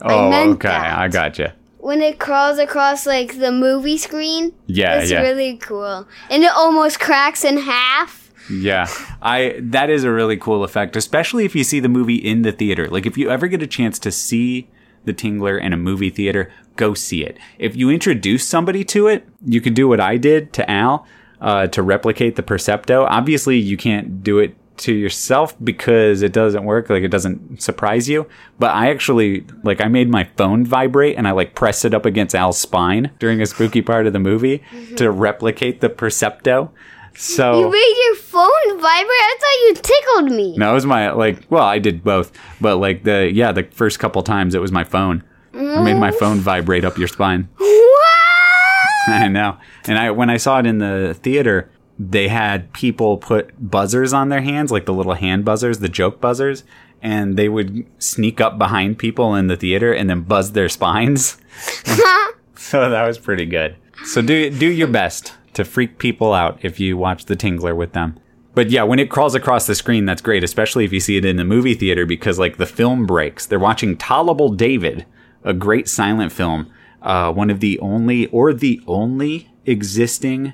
I 0.02 0.14
Oh, 0.14 0.30
meant 0.30 0.52
okay. 0.56 0.68
that. 0.70 0.98
I 1.00 1.08
gotcha. 1.08 1.54
when 1.78 2.02
it 2.02 2.20
crawls 2.20 2.58
across 2.60 3.06
like 3.06 3.40
the 3.40 3.52
movie 3.52 3.98
screen. 3.98 4.54
Yeah, 4.68 5.00
It's 5.00 5.12
yeah. 5.12 5.22
really 5.22 5.56
cool. 5.58 6.08
And 6.30 6.44
it 6.44 6.52
almost 6.54 7.00
cracks 7.00 7.44
in 7.46 7.58
half. 7.60 8.32
Yeah, 8.52 8.88
I 9.22 9.56
that 9.62 9.90
is 9.92 10.04
a 10.04 10.12
really 10.12 10.36
cool 10.36 10.64
effect, 10.64 10.96
especially 10.96 11.46
if 11.46 11.56
you 11.56 11.64
see 11.64 11.80
the 11.80 11.88
movie 11.90 12.16
in 12.16 12.42
the 12.42 12.52
theater. 12.52 12.88
Like 12.88 13.06
if 13.06 13.16
you 13.18 13.30
ever 13.30 13.48
get 13.48 13.62
a 13.62 13.68
chance 13.68 14.00
to 14.00 14.12
see 14.12 14.68
The 15.06 15.14
Tingler 15.14 15.62
in 15.62 15.72
a 15.72 15.78
movie 15.78 16.10
theater, 16.10 16.52
go 16.76 16.94
see 16.96 17.24
it. 17.24 17.38
If 17.60 17.76
you 17.76 17.90
introduce 17.92 18.48
somebody 18.48 18.84
to 18.86 19.08
it, 19.08 19.28
you 19.46 19.62
can 19.62 19.74
do 19.76 19.88
what 19.88 20.00
I 20.00 20.18
did 20.18 20.52
to 20.54 20.70
Al 20.70 21.06
uh, 21.40 21.68
to 21.68 21.84
replicate 21.84 22.36
the 22.38 22.44
Percepto. 22.44 23.06
Obviously, 23.08 23.58
you 23.58 23.78
can't 23.78 24.24
do 24.24 24.40
it 24.40 24.56
to 24.80 24.94
yourself 24.94 25.56
because 25.64 26.22
it 26.22 26.34
doesn't 26.34 26.64
work 26.64 26.90
like 26.90 27.04
it 27.04 27.10
doesn't 27.10 27.62
surprise 27.62 28.08
you 28.10 28.28
but 28.58 28.72
i 28.74 28.90
actually 28.90 29.46
like 29.64 29.82
i 29.82 29.88
made 29.88 30.10
my 30.10 30.24
phone 30.38 30.66
vibrate 30.66 31.16
and 31.18 31.28
i 31.28 31.32
like 31.32 31.54
pressed 31.56 31.86
it 31.86 31.94
up 31.94 32.06
against 32.06 32.34
al's 32.34 32.58
spine 32.58 33.12
during 33.20 33.42
a 33.42 33.46
spooky 33.46 33.82
part 33.82 34.08
of 34.08 34.14
the 34.14 34.20
movie 34.20 34.64
to 34.96 35.12
replicate 35.12 35.82
the 35.82 35.90
percepto 35.90 36.70
so 37.16 37.60
You 37.60 37.72
made 37.72 37.96
your 38.06 38.16
phone 38.16 38.68
vibrate? 38.80 38.86
I 38.86 39.38
thought 39.40 39.68
you 39.68 39.74
tickled 39.74 40.32
me. 40.38 40.56
no, 40.58 40.72
it 40.72 40.74
was 40.76 40.86
my 40.86 41.12
like. 41.12 41.44
Well, 41.50 41.64
I 41.64 41.78
did 41.80 42.02
both, 42.04 42.32
but 42.62 42.78
like 42.78 43.04
the 43.04 43.30
yeah, 43.34 43.52
the 43.52 43.64
first 43.64 44.00
couple 44.00 44.22
times 44.24 44.56
it 44.56 44.62
was 44.62 44.72
my 44.72 44.86
phone. 44.86 45.24
I 45.54 45.82
made 45.84 45.96
my 46.00 46.12
phone 46.12 46.38
vibrate 46.38 46.86
up 46.86 46.98
your 46.98 47.10
spine. 47.10 47.50
What? 47.60 49.16
I 49.24 49.28
know. 49.28 49.58
And 49.88 49.98
I 49.98 50.12
when 50.12 50.30
I 50.30 50.38
saw 50.38 50.60
it 50.60 50.66
in 50.66 50.78
the 50.78 51.14
theater, 51.22 51.70
they 52.00 52.30
had 52.30 52.72
people 52.72 53.18
put 53.18 53.52
buzzers 53.70 54.14
on 54.14 54.30
their 54.30 54.42
hands, 54.42 54.72
like 54.72 54.86
the 54.86 54.94
little 54.94 55.16
hand 55.16 55.44
buzzers, 55.44 55.80
the 55.80 55.90
joke 55.90 56.22
buzzers, 56.22 56.64
and 57.02 57.38
they 57.38 57.50
would 57.50 57.86
sneak 58.02 58.40
up 58.40 58.58
behind 58.58 58.98
people 58.98 59.36
in 59.36 59.48
the 59.48 59.58
theater 59.58 59.94
and 59.94 60.10
then 60.10 60.22
buzz 60.22 60.54
their 60.54 60.70
spines. 60.70 61.38
so 62.56 62.90
that 62.90 63.06
was 63.06 63.18
pretty 63.18 63.46
good. 63.46 63.76
So 64.06 64.22
do 64.22 64.50
do 64.50 64.72
your 64.72 64.88
best 64.88 65.34
to 65.54 65.66
freak 65.66 65.98
people 65.98 66.34
out 66.34 66.58
if 66.62 66.80
you 66.80 66.96
watch 66.96 67.26
The 67.26 67.36
Tingler 67.36 67.76
with 67.76 67.92
them. 67.92 68.18
But 68.56 68.70
yeah, 68.70 68.84
when 68.84 69.00
it 69.00 69.10
crawls 69.10 69.36
across 69.36 69.68
the 69.68 69.76
screen, 69.76 70.06
that's 70.06 70.22
great, 70.22 70.44
especially 70.44 70.86
if 70.86 70.94
you 70.94 71.00
see 71.00 71.18
it 71.18 71.26
in 71.26 71.36
the 71.36 71.44
movie 71.44 71.76
theater 71.76 72.06
because 72.06 72.40
like 72.40 72.58
the 72.58 72.66
film 72.66 73.06
breaks. 73.06 73.46
They're 73.46 73.60
watching 73.60 73.98
Tolerable 73.98 74.50
David, 74.50 75.06
a 75.44 75.54
great 75.54 75.90
silent 75.90 76.32
film, 76.32 76.72
uh, 77.02 77.32
one 77.34 77.50
of 77.50 77.60
the 77.60 77.78
only 77.80 78.28
or 78.28 78.54
the 78.54 78.82
only 78.88 79.52
existing 79.66 80.54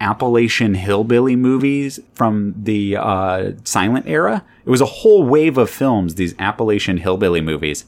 Appalachian 0.00 0.74
hillbilly 0.74 1.36
movies 1.36 2.00
from 2.14 2.54
the 2.56 2.96
uh, 2.96 3.52
silent 3.64 4.06
era. 4.06 4.44
It 4.64 4.70
was 4.70 4.80
a 4.80 4.86
whole 4.86 5.24
wave 5.24 5.58
of 5.58 5.70
films, 5.70 6.14
these 6.14 6.34
Appalachian 6.38 6.98
hillbilly 6.98 7.40
movies. 7.40 7.84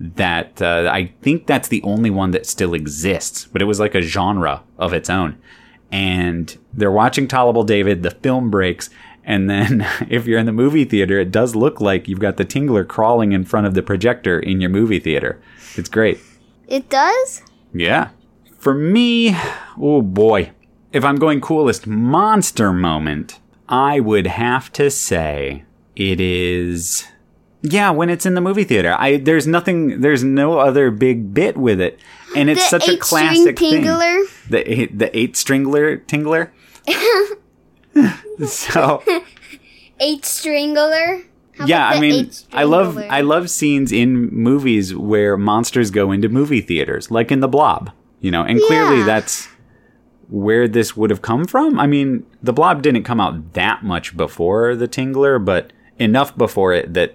That 0.00 0.60
uh, 0.60 0.90
I 0.92 1.12
think 1.22 1.46
that's 1.46 1.68
the 1.68 1.82
only 1.82 2.10
one 2.10 2.32
that 2.32 2.46
still 2.46 2.74
exists, 2.74 3.46
but 3.46 3.62
it 3.62 3.66
was 3.66 3.78
like 3.78 3.94
a 3.94 4.02
genre 4.02 4.62
of 4.78 4.92
its 4.92 5.08
own. 5.08 5.38
And 5.92 6.56
they're 6.72 6.90
watching 6.90 7.28
Tolerable 7.28 7.64
David, 7.64 8.02
the 8.02 8.10
film 8.10 8.50
breaks, 8.50 8.90
and 9.24 9.48
then 9.48 9.86
if 10.08 10.26
you're 10.26 10.38
in 10.38 10.46
the 10.46 10.52
movie 10.52 10.84
theater, 10.84 11.18
it 11.18 11.30
does 11.30 11.54
look 11.54 11.80
like 11.80 12.08
you've 12.08 12.18
got 12.18 12.36
the 12.36 12.44
tingler 12.44 12.86
crawling 12.86 13.32
in 13.32 13.44
front 13.44 13.66
of 13.66 13.74
the 13.74 13.82
projector 13.82 14.38
in 14.38 14.60
your 14.60 14.70
movie 14.70 14.98
theater. 14.98 15.40
It's 15.76 15.88
great. 15.88 16.18
It 16.66 16.88
does? 16.88 17.42
Yeah. 17.72 18.10
For 18.58 18.74
me, 18.74 19.36
oh 19.78 20.02
boy. 20.02 20.52
If 20.92 21.04
I'm 21.04 21.16
going 21.16 21.40
coolest 21.40 21.86
monster 21.86 22.72
moment, 22.72 23.40
I 23.68 24.00
would 24.00 24.26
have 24.26 24.72
to 24.74 24.90
say 24.90 25.64
it 25.96 26.20
is 26.20 27.06
yeah, 27.62 27.90
when 27.90 28.10
it's 28.10 28.26
in 28.26 28.34
the 28.34 28.40
movie 28.40 28.64
theater. 28.64 28.94
I 28.98 29.16
there's 29.18 29.46
nothing 29.46 30.00
there's 30.00 30.24
no 30.24 30.58
other 30.58 30.90
big 30.90 31.32
bit 31.32 31.56
with 31.56 31.80
it. 31.80 31.98
And 32.34 32.48
it's 32.50 32.62
The 32.64 32.80
such 32.80 32.88
a 32.88 32.96
classic 32.96 33.58
thing. 33.58 33.84
The 33.84 34.62
eight, 34.66 34.98
the 34.98 35.16
eight 35.16 35.34
stringler 35.34 36.04
tingler. 36.06 36.50
so 38.46 39.02
Eight 40.00 40.22
stringler? 40.22 41.24
How 41.56 41.66
yeah, 41.66 41.86
I 41.86 42.00
mean, 42.00 42.30
I 42.52 42.64
love? 42.64 42.96
I 42.96 43.20
love 43.20 43.50
scenes 43.50 43.92
in 43.92 44.28
movies 44.34 44.94
where 44.96 45.36
monsters 45.36 45.90
go 45.90 46.10
into 46.10 46.28
movie 46.30 46.62
theaters, 46.62 47.10
like 47.10 47.30
in 47.30 47.40
The 47.40 47.48
Blob. 47.48 47.92
You 48.20 48.30
know, 48.30 48.42
and 48.42 48.60
clearly 48.62 48.98
Yeah. 48.98 49.04
that's 49.04 49.48
where 50.32 50.66
this 50.66 50.96
would 50.96 51.10
have 51.10 51.20
come 51.20 51.44
from. 51.44 51.78
I 51.78 51.86
mean, 51.86 52.24
The 52.42 52.54
Blob 52.54 52.80
didn't 52.80 53.02
come 53.02 53.20
out 53.20 53.52
that 53.52 53.84
much 53.84 54.16
before 54.16 54.74
The 54.74 54.88
Tingler, 54.88 55.44
but 55.44 55.74
enough 55.98 56.34
before 56.38 56.72
it 56.72 56.94
that 56.94 57.14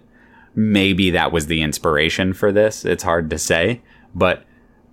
maybe 0.53 1.09
that 1.09 1.31
was 1.31 1.47
the 1.47 1.63
inspiration 1.63 2.31
for 2.31 2.51
this. 2.51 2.85
It's 2.85 3.01
hard 3.01 3.31
to 3.31 3.39
say, 3.39 3.81
but 4.13 4.45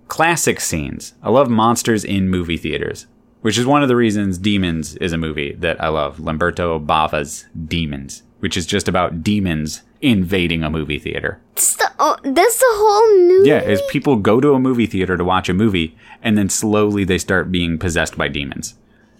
classic 0.07 0.59
scenes. 0.59 1.13
I 1.21 1.29
love 1.29 1.51
monsters 1.51 2.03
in 2.03 2.27
movie 2.27 2.57
theaters, 2.57 3.05
which 3.41 3.59
is 3.59 3.67
one 3.67 3.83
of 3.83 3.89
the 3.89 3.95
reasons 3.95 4.39
Demons 4.39 4.95
is 4.95 5.13
a 5.13 5.19
movie 5.19 5.53
that 5.59 5.79
I 5.79 5.89
love. 5.89 6.19
Lamberto 6.19 6.79
Bava's 6.79 7.45
Demons, 7.67 8.23
which 8.39 8.57
is 8.57 8.65
just 8.65 8.87
about 8.87 9.21
demons 9.21 9.83
invading 10.05 10.63
a 10.63 10.69
movie 10.69 10.99
theater. 10.99 11.41
That's 11.55 11.75
the, 11.75 11.91
oh, 11.99 12.17
that's 12.23 12.59
the 12.59 12.65
whole 12.67 13.27
movie? 13.27 13.49
Yeah, 13.49 13.61
is 13.61 13.81
people 13.89 14.17
go 14.17 14.39
to 14.39 14.53
a 14.53 14.59
movie 14.59 14.85
theater 14.85 15.17
to 15.17 15.23
watch 15.23 15.49
a 15.49 15.53
movie 15.53 15.97
and 16.21 16.37
then 16.37 16.47
slowly 16.49 17.03
they 17.03 17.17
start 17.17 17.51
being 17.51 17.79
possessed 17.79 18.15
by 18.15 18.27
demons. 18.27 18.75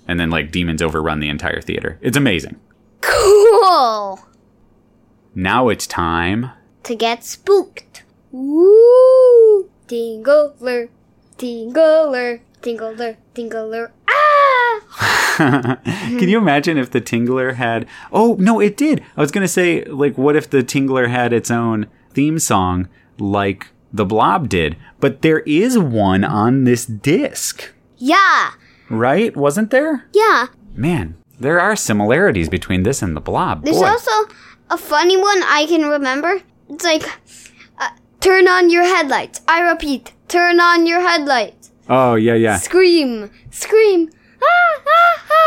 And 0.08 0.20
then 0.20 0.30
like 0.30 0.52
demons 0.52 0.84
overrun 0.84 1.20
the 1.20 1.30
entire 1.30 1.62
theater. 1.62 1.98
It's 2.02 2.16
amazing. 2.16 2.60
Cool. 3.02 4.20
Now 5.34 5.70
it's 5.70 5.88
time. 5.88 6.52
To 6.84 6.96
get 6.96 7.24
spooked. 7.24 8.04
Woo! 8.32 9.70
Tingler, 9.88 10.90
tingler, 11.38 12.42
tingler, 12.62 13.18
tingler. 13.34 13.92
Ah! 14.08 14.35
Can 15.38 16.30
you 16.30 16.38
imagine 16.38 16.78
if 16.78 16.92
the 16.92 17.02
Tingler 17.02 17.56
had 17.56 17.86
Oh, 18.12 18.36
no, 18.40 18.60
it 18.60 18.78
did. 18.78 19.04
I 19.18 19.22
was 19.22 19.32
going 19.32 19.44
to 19.44 19.48
say 19.48 19.84
like 19.86 20.18
what 20.18 20.36
if 20.36 20.50
the 20.50 20.64
Tingler 20.64 21.10
had 21.10 21.34
its 21.34 21.52
own 21.52 21.88
theme 22.12 22.40
song 22.40 22.88
like 23.20 23.68
the 23.94 24.06
Blob 24.06 24.50
did, 24.50 24.76
but 25.00 25.22
there 25.22 25.40
is 25.40 25.78
one 25.78 26.24
on 26.24 26.64
this 26.66 26.86
disc, 26.86 27.72
Yeah, 27.98 28.52
right? 28.90 29.36
Wasn't 29.38 29.72
there? 29.72 30.06
yeah. 30.14 30.48
Man, 30.76 31.16
there 31.40 31.60
are 31.62 31.76
similarities 31.78 32.50
between 32.50 32.84
this 32.84 33.02
and 33.02 33.16
the 33.16 33.22
Blob. 33.22 33.64
There's 33.64 33.78
Boy. 33.80 33.86
also 33.88 34.12
a 34.70 34.78
funny 34.78 35.16
one 35.16 35.42
I 35.44 35.66
can 35.68 35.84
remember. 35.84 36.42
It's 36.70 36.84
like, 36.84 37.04
uh, 37.78 37.90
turn 38.20 38.48
on 38.50 38.70
your 38.70 38.84
headlights. 38.84 39.40
I 39.48 39.62
repeat, 39.62 40.12
turn 40.28 40.60
on 40.60 40.86
your 40.86 41.00
headlights. 41.00 41.72
oh, 41.88 42.16
yeah, 42.16 42.34
yeah. 42.34 42.58
Scream, 42.58 43.32
scream. 43.52 44.10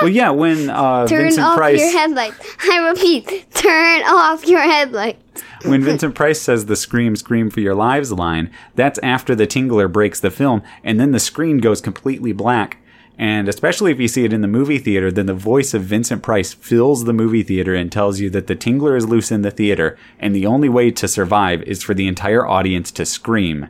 Well, 0.00 0.10
yeah, 0.10 0.30
when 0.30 0.70
uh, 0.70 1.06
Turn 1.08 1.24
Vincent 1.24 1.44
off 1.44 1.56
Price 1.56 1.80
your 1.80 1.90
headlights. 1.90 2.38
I 2.70 2.88
repeat, 2.88 3.52
turn 3.52 4.02
off 4.02 4.46
your 4.46 4.60
headlights. 4.60 5.42
when 5.64 5.82
Vincent 5.82 6.14
Price 6.14 6.40
says 6.40 6.66
the 6.66 6.76
"Scream, 6.76 7.16
scream 7.16 7.50
for 7.50 7.58
your 7.60 7.74
lives" 7.74 8.12
line, 8.12 8.50
that's 8.76 9.00
after 9.00 9.34
the 9.34 9.46
Tingler 9.46 9.90
breaks 9.90 10.20
the 10.20 10.30
film, 10.30 10.62
and 10.84 11.00
then 11.00 11.10
the 11.10 11.18
screen 11.18 11.58
goes 11.58 11.80
completely 11.80 12.32
black. 12.32 12.78
And 13.20 13.48
especially 13.48 13.90
if 13.90 13.98
you 13.98 14.06
see 14.06 14.24
it 14.24 14.32
in 14.32 14.42
the 14.42 14.46
movie 14.46 14.78
theater, 14.78 15.10
then 15.10 15.26
the 15.26 15.34
voice 15.34 15.74
of 15.74 15.82
Vincent 15.82 16.22
Price 16.22 16.54
fills 16.54 17.02
the 17.04 17.12
movie 17.12 17.42
theater 17.42 17.74
and 17.74 17.90
tells 17.90 18.20
you 18.20 18.30
that 18.30 18.46
the 18.46 18.54
Tingler 18.54 18.96
is 18.96 19.08
loose 19.08 19.32
in 19.32 19.42
the 19.42 19.50
theater, 19.50 19.98
and 20.20 20.32
the 20.32 20.46
only 20.46 20.68
way 20.68 20.92
to 20.92 21.08
survive 21.08 21.62
is 21.62 21.82
for 21.82 21.94
the 21.94 22.06
entire 22.06 22.46
audience 22.46 22.92
to 22.92 23.04
scream. 23.04 23.68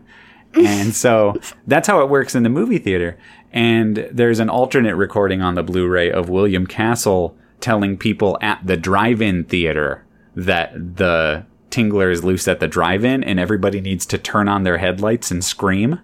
And 0.55 0.95
so 0.95 1.37
that's 1.67 1.89
how 1.89 2.01
it 2.03 2.09
works 2.09 2.35
in 2.35 2.43
the 2.43 2.49
movie 2.49 2.79
theater. 2.79 3.17
And 3.53 4.09
there's 4.13 4.41
an 4.41 4.51
alternate 4.51 4.97
recording 4.97 5.41
on 5.43 5.55
the 5.55 5.63
Blu 5.63 5.89
ray 5.89 6.11
of 6.11 6.29
William 6.29 6.67
Castle 6.67 7.37
telling 7.61 7.97
people 7.97 8.39
at 8.41 8.61
the 8.67 8.77
drive 8.77 9.21
in 9.23 9.45
theater 9.45 10.05
that 10.37 10.97
the 10.97 11.45
Tingler 11.71 12.11
is 12.13 12.23
loose 12.25 12.47
at 12.47 12.61
the 12.61 12.69
drive 12.69 13.05
in 13.05 13.25
and 13.25 13.41
everybody 13.41 13.81
needs 13.81 14.07
to 14.07 14.19
turn 14.19 14.49
on 14.49 14.63
their 14.63 14.79
headlights 14.79 15.31
and 15.31 15.45
scream. 15.45 16.01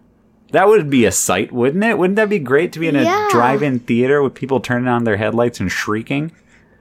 That 0.53 0.69
would 0.69 0.89
be 0.91 1.05
a 1.05 1.13
sight, 1.13 1.53
wouldn't 1.53 1.83
it? 1.85 1.99
Wouldn't 1.99 2.17
that 2.17 2.29
be 2.29 2.39
great 2.39 2.73
to 2.73 2.79
be 2.79 2.89
in 2.89 2.97
a 2.97 3.03
Yeah. 3.03 3.29
drive 3.31 3.63
in 3.63 3.79
theater 3.81 4.23
with 4.23 4.35
people 4.35 4.61
turning 4.61 4.89
on 4.89 5.05
their 5.05 5.17
headlights 5.17 5.61
and 5.61 5.71
shrieking? 5.71 6.33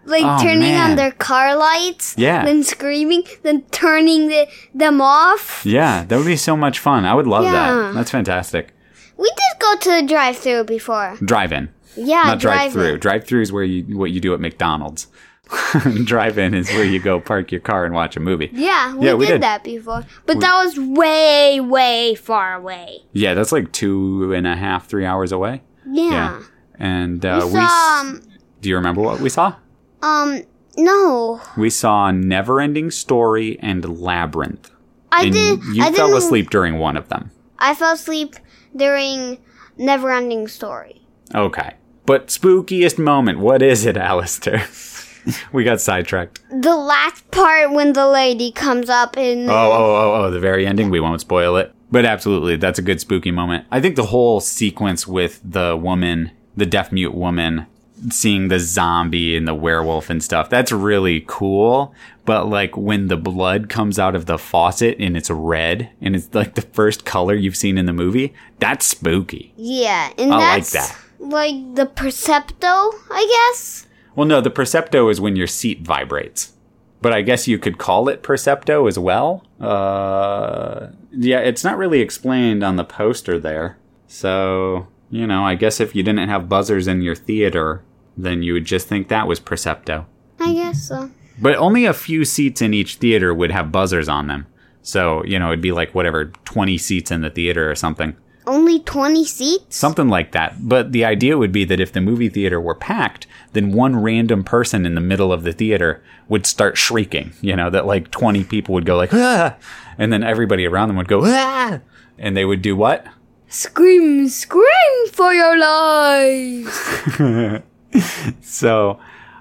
Like 0.05 0.23
Oh, 0.25 0.37
turning 0.43 0.59
man. 0.59 0.91
on 0.91 0.95
their 0.97 1.11
car 1.11 1.55
lights. 1.55 2.13
Yeah. 2.17 2.43
Then 2.43 2.63
screaming. 2.63 3.23
Then 3.41 3.61
turning 3.71 4.27
the, 4.27 4.47
them 4.75 4.99
off. 5.01 5.61
Yeah, 5.65 6.03
that 6.07 6.17
would 6.17 6.25
be 6.25 6.35
so 6.35 6.57
much 6.57 6.77
fun. 6.79 7.05
I 7.05 7.13
would 7.13 7.25
love 7.25 7.45
Yeah. 7.45 7.51
that. 7.51 7.93
That's 7.95 8.11
fantastic. 8.11 8.72
We 9.17 9.29
did 9.29 9.59
go 9.59 9.75
to 9.77 10.01
the 10.01 10.07
drive 10.07 10.37
through 10.37 10.63
before. 10.65 11.17
Drive 11.23 11.51
in. 11.53 11.69
Yeah, 11.95 12.23
not 12.23 12.39
drive 12.39 12.71
drive-in. 12.71 12.71
through. 12.73 12.97
Drive 12.99 13.25
through 13.25 13.41
is 13.41 13.51
where 13.51 13.63
you 13.63 13.97
what 13.97 14.11
you 14.11 14.19
do 14.19 14.33
at 14.33 14.39
McDonald's. 14.39 15.07
drive 16.05 16.37
in 16.39 16.53
is 16.53 16.67
where 16.69 16.83
you 16.85 16.99
go 16.99 17.19
park 17.19 17.51
your 17.51 17.61
car 17.61 17.85
and 17.85 17.93
watch 17.93 18.15
a 18.15 18.19
movie. 18.19 18.49
Yeah, 18.53 18.95
we, 18.95 19.05
Yeah, 19.05 19.13
we 19.13 19.25
did, 19.27 19.33
did. 19.33 19.41
that 19.43 19.63
before. 19.63 20.03
But 20.25 20.39
that 20.39 20.63
was 20.63 20.79
way, 20.79 21.59
way 21.59 22.15
far 22.15 22.55
away. 22.55 23.01
Yeah, 23.11 23.33
that's 23.35 23.51
like 23.51 23.71
two 23.71 24.33
and 24.33 24.47
a 24.47 24.55
half, 24.55 24.87
three 24.87 25.05
hours 25.05 25.31
away. 25.31 25.61
Yeah. 25.85 26.41
And 26.79 27.23
uh, 27.25 27.41
We 27.43 27.45
we, 27.47 27.51
saw, 27.59 27.65
s- 27.65 28.05
um, 28.05 28.21
do 28.61 28.69
you 28.69 28.75
remember 28.75 29.01
what 29.01 29.19
we 29.19 29.29
saw? 29.29 29.55
um, 30.01 30.41
no. 30.77 31.39
We 31.55 31.69
saw 31.69 32.09
Neverending 32.11 32.91
Story 32.91 33.59
and 33.61 33.99
Labyrinth. 33.99 34.71
I 35.11 35.25
and 35.25 35.33
did. 35.33 35.63
you 35.75 35.83
I 35.83 35.91
fell 35.91 36.15
asleep 36.17 36.49
during 36.49 36.79
one 36.79 36.97
of 36.97 37.09
them. 37.09 37.29
I 37.63 37.73
fell 37.75 37.93
asleep 37.93 38.35
during 38.75 39.37
Neverending 39.79 40.49
Story. 40.49 41.07
Okay. 41.33 41.75
But 42.05 42.27
spookiest 42.27 42.99
moment, 42.99 43.39
what 43.39 43.61
is 43.61 43.85
it, 43.85 43.95
Alistair? 43.95 44.67
we 45.53 45.63
got 45.63 45.79
sidetracked. 45.79 46.41
The 46.49 46.75
last 46.75 47.31
part 47.31 47.71
when 47.71 47.93
the 47.93 48.05
lady 48.05 48.51
comes 48.51 48.89
up 48.89 49.15
and 49.15 49.49
Oh, 49.49 49.53
oh, 49.53 49.95
oh, 49.95 50.23
oh, 50.25 50.29
the 50.31 50.41
very 50.41 50.67
ending. 50.67 50.89
We 50.89 50.99
won't 50.99 51.21
spoil 51.21 51.55
it. 51.55 51.73
But 51.89 52.03
absolutely, 52.03 52.57
that's 52.57 52.79
a 52.79 52.81
good 52.81 52.99
spooky 52.99 53.31
moment. 53.31 53.65
I 53.71 53.79
think 53.79 53.95
the 53.95 54.07
whole 54.07 54.41
sequence 54.41 55.07
with 55.07 55.39
the 55.41 55.77
woman, 55.77 56.31
the 56.57 56.65
deaf 56.65 56.91
mute 56.91 57.15
woman, 57.15 57.67
seeing 58.09 58.47
the 58.47 58.59
zombie 58.59 59.35
and 59.35 59.47
the 59.47 59.53
werewolf 59.55 60.09
and 60.09 60.23
stuff, 60.23 60.49
that's 60.49 60.71
really 60.71 61.23
cool. 61.27 61.93
But 62.25 62.47
like 62.47 62.75
when 62.77 63.07
the 63.07 63.17
blood 63.17 63.69
comes 63.69 63.99
out 63.99 64.15
of 64.15 64.25
the 64.25 64.37
faucet 64.37 64.97
and 64.99 65.15
it's 65.17 65.29
red 65.29 65.89
and 66.01 66.15
it's 66.15 66.33
like 66.33 66.55
the 66.55 66.61
first 66.61 67.05
color 67.05 67.35
you've 67.35 67.57
seen 67.57 67.77
in 67.77 67.85
the 67.85 67.93
movie, 67.93 68.33
that's 68.59 68.85
spooky. 68.85 69.53
Yeah, 69.57 70.11
and 70.17 70.33
I 70.33 70.37
like 70.37 70.67
that. 70.69 70.97
like 71.19 71.75
the 71.75 71.85
Percepto, 71.85 72.91
I 73.11 73.49
guess. 73.51 73.87
Well, 74.15 74.27
no, 74.27 74.41
the 74.41 74.51
percepto 74.51 75.09
is 75.11 75.19
when 75.19 75.35
your 75.35 75.47
seat 75.47 75.81
vibrates. 75.81 76.53
But 77.01 77.13
I 77.13 77.21
guess 77.21 77.47
you 77.47 77.57
could 77.57 77.77
call 77.77 78.07
it 78.07 78.23
percepto 78.23 78.87
as 78.87 78.97
well. 78.97 79.43
Uh, 79.59 80.89
yeah, 81.11 81.39
it's 81.39 81.63
not 81.63 81.77
really 81.77 81.99
explained 81.99 82.63
on 82.63 82.75
the 82.77 82.85
poster 82.85 83.39
there. 83.39 83.77
So, 84.07 84.87
you 85.09 85.27
know, 85.27 85.43
I 85.43 85.55
guess 85.55 85.79
if 85.79 85.95
you 85.95 86.03
didn't 86.03 86.29
have 86.29 86.47
buzzers 86.47 86.87
in 86.87 87.01
your 87.01 87.15
theater, 87.15 87.83
then 88.17 88.43
you 88.43 88.53
would 88.53 88.65
just 88.65 88.87
think 88.87 89.07
that 89.07 89.27
was 89.27 89.39
percepto. 89.39 90.05
I 90.39 90.53
guess 90.53 90.87
so. 90.87 91.11
But 91.41 91.55
only 91.55 91.85
a 91.85 91.93
few 91.93 92.25
seats 92.25 92.61
in 92.61 92.73
each 92.73 92.95
theater 92.95 93.33
would 93.33 93.51
have 93.51 93.71
buzzers 93.71 94.07
on 94.07 94.27
them. 94.27 94.45
So, 94.81 95.23
you 95.25 95.39
know, 95.39 95.47
it'd 95.47 95.61
be 95.61 95.71
like 95.71 95.95
whatever, 95.95 96.25
20 96.45 96.77
seats 96.77 97.09
in 97.09 97.21
the 97.21 97.29
theater 97.29 97.71
or 97.71 97.75
something. 97.75 98.15
Only 98.45 98.79
20 98.79 99.23
seats? 99.23 99.77
Something 99.77 100.09
like 100.09 100.33
that. 100.33 100.67
But 100.67 100.91
the 100.91 101.05
idea 101.05 101.37
would 101.37 101.53
be 101.53 101.63
that 101.63 101.79
if 101.79 101.93
the 101.93 102.01
movie 102.01 102.27
theater 102.27 102.59
were 102.59 102.75
packed, 102.75 103.25
then 103.53 103.71
one 103.71 103.95
random 103.95 104.43
person 104.43 104.85
in 104.85 104.95
the 104.95 105.01
middle 105.01 105.31
of 105.31 105.43
the 105.43 105.53
theater 105.53 106.03
would 106.27 106.45
start 106.45 106.77
shrieking. 106.77 107.31
You 107.39 107.55
know, 107.55 107.69
that 107.69 107.85
like 107.85 108.11
20 108.11 108.43
people 108.43 108.73
would 108.73 108.85
go 108.85 108.97
like, 108.97 109.13
ah! 109.13 109.55
And 109.97 110.11
then 110.11 110.23
everybody 110.23 110.67
around 110.67 110.89
them 110.89 110.97
would 110.97 111.07
go, 111.07 111.21
ah! 111.23 111.79
And 112.17 112.35
they 112.35 112.43
would 112.43 112.61
do 112.61 112.75
what? 112.75 113.07
Scream, 113.47 114.27
scream 114.27 115.07
for 115.13 115.33
your 115.33 115.57
life! 115.57 117.19
So, 118.41 118.99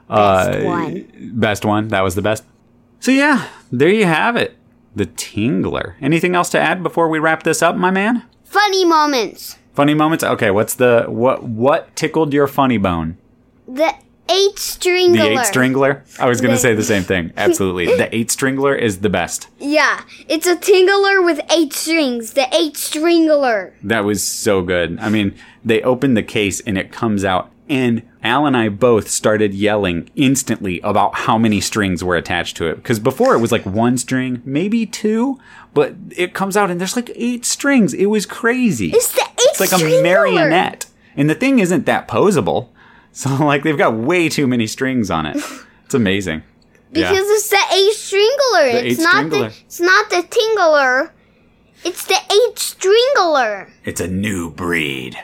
uh, 0.08 0.46
Best 0.52 0.64
one. 0.64 1.06
best 1.34 1.64
one. 1.64 1.88
That 1.88 2.00
was 2.02 2.14
the 2.14 2.22
best. 2.22 2.44
So, 3.00 3.10
yeah, 3.10 3.48
there 3.70 3.88
you 3.88 4.04
have 4.06 4.36
it. 4.36 4.56
The 4.94 5.06
Tingler. 5.06 5.94
Anything 6.00 6.34
else 6.34 6.50
to 6.50 6.60
add 6.60 6.82
before 6.82 7.08
we 7.08 7.18
wrap 7.18 7.42
this 7.42 7.62
up, 7.62 7.76
my 7.76 7.90
man? 7.90 8.24
Funny 8.44 8.84
moments. 8.84 9.58
Funny 9.74 9.94
moments? 9.94 10.22
Okay, 10.22 10.50
what's 10.50 10.74
the, 10.74 11.04
what, 11.08 11.42
what 11.42 11.94
tickled 11.96 12.32
your 12.34 12.46
funny 12.46 12.76
bone? 12.78 13.16
The 13.66 13.94
eight 14.28 14.56
stringler. 14.56 15.12
The 15.14 15.30
eight 15.30 15.38
stringler? 15.38 16.20
I 16.20 16.26
was 16.28 16.40
going 16.42 16.52
to 16.52 16.58
say 16.60 16.74
the 16.74 16.82
same 16.82 17.02
thing. 17.04 17.32
Absolutely. 17.36 17.86
the 17.86 18.14
eight 18.14 18.28
stringler 18.28 18.78
is 18.78 19.00
the 19.00 19.08
best. 19.08 19.48
Yeah, 19.58 20.02
it's 20.28 20.46
a 20.46 20.56
tingler 20.56 21.24
with 21.24 21.40
eight 21.50 21.72
strings. 21.72 22.34
The 22.34 22.54
eight 22.54 22.74
stringler. 22.74 23.72
That 23.82 24.04
was 24.04 24.22
so 24.22 24.60
good. 24.62 24.98
I 25.00 25.08
mean, 25.08 25.34
they 25.64 25.80
open 25.82 26.14
the 26.14 26.22
case 26.22 26.60
and 26.60 26.76
it 26.76 26.92
comes 26.92 27.24
out, 27.24 27.50
and 27.72 28.02
Al 28.22 28.44
and 28.44 28.54
I 28.54 28.68
both 28.68 29.08
started 29.08 29.54
yelling 29.54 30.10
instantly 30.14 30.78
about 30.80 31.14
how 31.14 31.38
many 31.38 31.58
strings 31.58 32.04
were 32.04 32.16
attached 32.16 32.54
to 32.58 32.66
it. 32.66 32.76
Because 32.76 32.98
before 33.00 33.34
it 33.34 33.38
was 33.38 33.50
like 33.50 33.64
one 33.64 33.96
string, 33.96 34.42
maybe 34.44 34.84
two, 34.84 35.40
but 35.72 35.94
it 36.14 36.34
comes 36.34 36.54
out 36.54 36.70
and 36.70 36.78
there's 36.78 36.96
like 36.96 37.10
eight 37.14 37.46
strings. 37.46 37.94
It 37.94 38.06
was 38.06 38.26
crazy. 38.26 38.90
It's 38.90 39.12
the 39.12 39.22
eight 39.22 39.38
It's 39.38 39.60
like 39.60 39.72
a 39.72 40.02
marionette. 40.02 40.84
And 41.16 41.30
the 41.30 41.34
thing 41.34 41.60
isn't 41.60 41.86
that 41.86 42.06
posable. 42.08 42.68
So, 43.10 43.34
like, 43.44 43.62
they've 43.62 43.78
got 43.78 43.94
way 43.94 44.28
too 44.28 44.46
many 44.46 44.66
strings 44.66 45.10
on 45.10 45.26
it. 45.26 45.42
It's 45.84 45.94
amazing. 45.94 46.42
Because 46.90 47.18
it's 47.18 47.50
the 47.50 47.56
eight 47.70 47.94
stringler. 47.94 48.72
The 48.72 48.86
it's 48.86 48.98
eight 48.98 49.02
not 49.02 49.26
stringler. 49.26 49.30
the 49.30 49.46
it's 49.66 49.80
not 49.80 50.08
the 50.08 50.22
tingler. 50.22 51.10
It's 51.84 52.06
the 52.06 52.14
eight 52.14 52.56
stringler. 52.56 53.68
It's 53.84 54.00
a 54.00 54.08
new 54.08 54.50
breed. 54.50 55.18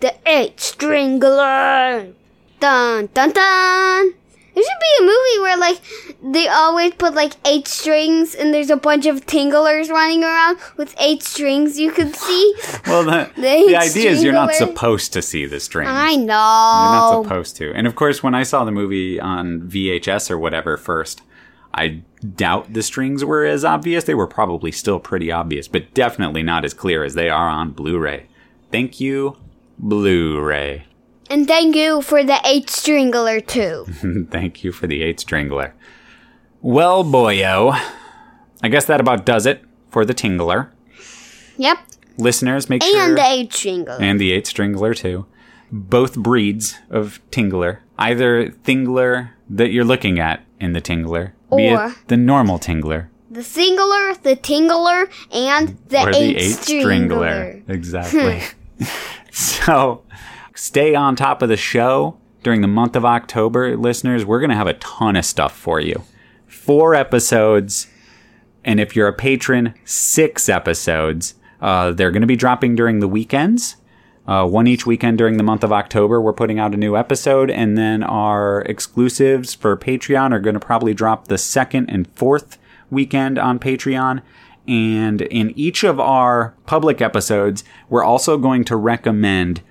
The 0.00 0.14
eight 0.26 0.56
stringler. 0.56 2.12
Dun 2.58 3.08
dun 3.14 3.32
dun. 3.32 4.14
There 4.54 4.64
should 4.64 4.80
be 4.80 4.96
a 4.98 5.02
movie 5.02 5.42
where 5.42 5.56
like 5.56 5.80
they 6.22 6.48
always 6.48 6.92
put 6.94 7.14
like 7.14 7.34
eight 7.46 7.68
strings 7.68 8.34
and 8.34 8.52
there's 8.52 8.68
a 8.70 8.76
bunch 8.76 9.06
of 9.06 9.24
tinglers 9.26 9.88
running 9.90 10.24
around 10.24 10.58
with 10.76 10.94
eight 10.98 11.22
strings 11.22 11.78
you 11.78 11.92
could 11.92 12.16
see. 12.16 12.54
Well, 12.86 13.04
the, 13.04 13.30
The 13.36 13.66
the 13.68 13.76
idea 13.76 14.10
is 14.10 14.22
you're 14.24 14.32
not 14.32 14.54
supposed 14.54 15.12
to 15.12 15.22
see 15.22 15.46
the 15.46 15.60
strings. 15.60 15.90
I 15.90 16.16
know. 16.16 16.24
You're 16.24 16.32
not 16.34 17.22
supposed 17.22 17.56
to. 17.56 17.72
And 17.74 17.86
of 17.86 17.94
course, 17.94 18.22
when 18.22 18.34
I 18.34 18.42
saw 18.42 18.64
the 18.64 18.72
movie 18.72 19.20
on 19.20 19.60
VHS 19.62 20.30
or 20.30 20.38
whatever 20.38 20.76
first, 20.76 21.22
I 21.72 22.02
doubt 22.36 22.72
the 22.72 22.82
strings 22.82 23.24
were 23.24 23.44
as 23.44 23.64
obvious. 23.64 24.04
They 24.04 24.14
were 24.14 24.26
probably 24.26 24.72
still 24.72 24.98
pretty 24.98 25.30
obvious, 25.30 25.68
but 25.68 25.94
definitely 25.94 26.42
not 26.42 26.64
as 26.64 26.74
clear 26.74 27.04
as 27.04 27.14
they 27.14 27.28
are 27.28 27.48
on 27.48 27.70
Blu 27.70 27.98
ray. 27.98 28.26
Thank 28.72 28.98
you, 29.00 29.36
Blu 29.82 30.38
ray. 30.40 30.84
And 31.30 31.46
thank 31.46 31.74
you 31.74 32.02
for 32.02 32.22
the 32.22 32.38
eight 32.44 32.66
stringler 32.66 33.44
too. 33.46 33.86
Thank 34.30 34.62
you 34.64 34.72
for 34.72 34.86
the 34.86 35.02
eight 35.02 35.18
stringler. 35.18 35.72
Well, 36.60 37.04
boyo, 37.04 37.72
I 38.62 38.68
guess 38.68 38.84
that 38.86 39.00
about 39.00 39.24
does 39.24 39.46
it 39.46 39.62
for 39.90 40.04
the 40.04 40.12
tingler. 40.14 40.70
yep. 41.56 41.78
Listeners, 42.18 42.68
make 42.68 42.82
sure. 42.82 43.00
And 43.08 43.16
the 43.16 43.24
eight 43.26 43.50
stringler. 43.50 44.00
and 44.00 44.20
the 44.20 44.32
eight 44.32 44.44
stringler 44.44 44.94
too. 44.94 45.24
Both 45.72 46.16
breeds 46.16 46.76
of 46.90 47.20
tingler. 47.30 47.78
Either 47.98 48.48
thingler 48.50 49.30
that 49.48 49.70
you're 49.70 49.84
looking 49.84 50.18
at 50.18 50.44
in 50.58 50.72
the 50.72 50.80
tingler, 50.82 51.32
be 51.56 51.70
Or- 51.70 51.94
the 52.08 52.16
normal 52.16 52.58
tingler 52.58 53.06
The 53.30 53.42
singular, 53.44 54.14
the 54.14 54.36
tingler, 54.36 55.08
and 55.32 55.78
the 55.88 56.02
or 56.02 56.10
eight, 56.10 56.12
the 56.12 56.36
eight 56.36 56.56
stringler. 56.56 57.62
Exactly. 57.68 58.42
so 59.32 60.02
stay 60.54 60.94
on 60.94 61.16
top 61.16 61.42
of 61.42 61.48
the 61.48 61.56
show 61.56 62.18
during 62.42 62.60
the 62.60 62.68
month 62.68 62.96
of 62.96 63.04
October, 63.04 63.76
listeners. 63.76 64.24
We're 64.24 64.40
going 64.40 64.50
to 64.50 64.56
have 64.56 64.66
a 64.66 64.74
ton 64.74 65.16
of 65.16 65.24
stuff 65.24 65.56
for 65.56 65.80
you. 65.80 66.02
Four 66.46 66.94
episodes, 66.94 67.86
and 68.64 68.80
if 68.80 68.94
you're 68.94 69.08
a 69.08 69.12
patron, 69.12 69.74
six 69.84 70.48
episodes. 70.48 71.34
Uh, 71.60 71.92
they're 71.92 72.10
going 72.10 72.22
to 72.22 72.26
be 72.26 72.36
dropping 72.36 72.74
during 72.74 73.00
the 73.00 73.08
weekends. 73.08 73.76
Uh, 74.26 74.46
one 74.46 74.66
each 74.66 74.86
weekend 74.86 75.18
during 75.18 75.36
the 75.36 75.42
month 75.42 75.64
of 75.64 75.72
October, 75.72 76.20
we're 76.20 76.32
putting 76.32 76.58
out 76.58 76.72
a 76.72 76.76
new 76.76 76.96
episode, 76.96 77.50
and 77.50 77.76
then 77.76 78.02
our 78.02 78.62
exclusives 78.62 79.54
for 79.54 79.76
Patreon 79.76 80.32
are 80.32 80.38
going 80.38 80.54
to 80.54 80.60
probably 80.60 80.94
drop 80.94 81.26
the 81.26 81.38
second 81.38 81.90
and 81.90 82.08
fourth 82.12 82.58
weekend 82.90 83.38
on 83.38 83.58
Patreon. 83.58 84.22
And 84.70 85.22
in 85.22 85.52
each 85.58 85.82
of 85.82 85.98
our 85.98 86.54
public 86.64 87.00
episodes, 87.00 87.64
we're 87.88 88.04
also 88.04 88.38
going 88.38 88.62
to 88.66 88.76
recommend 88.76 89.62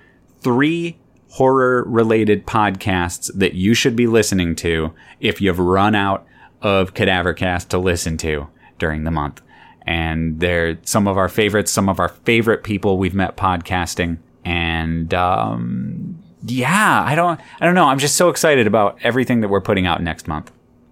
three 0.42 1.00
horror 1.30 1.86
related 1.88 2.46
podcasts 2.46 3.32
that 3.34 3.54
you 3.54 3.74
should 3.74 3.96
be 3.96 4.08
listening 4.08 4.56
to 4.58 4.94
if 5.22 5.40
you've 5.40 5.58
run 5.58 5.96
out 5.96 6.28
of 6.62 6.94
Cadavercast 6.96 7.70
to 7.70 7.78
listen 7.78 8.18
to 8.18 8.50
during 8.78 9.06
the 9.06 9.12
month. 9.12 9.42
And 9.84 10.42
they're 10.42 10.78
some 10.84 11.08
of 11.08 11.18
our 11.18 11.30
favorites, 11.30 11.72
some 11.72 11.88
of 11.88 12.02
our 12.02 12.10
favorite 12.10 12.66
people 12.66 12.98
we've 12.98 13.16
met 13.16 13.38
podcasting. 13.38 14.18
And 14.44 15.14
um, 15.14 16.22
yeah, 16.44 17.06
I 17.08 17.16
don't, 17.16 17.40
I 17.62 17.66
don't 17.66 17.76
know. 17.76 17.86
I'm 17.86 18.00
just 18.00 18.18
so 18.18 18.28
excited 18.28 18.68
about 18.68 18.98
everything 19.02 19.40
that 19.40 19.48
we're 19.48 19.62
putting 19.62 19.86
out 19.88 20.04
next 20.04 20.28
month. 20.28 20.52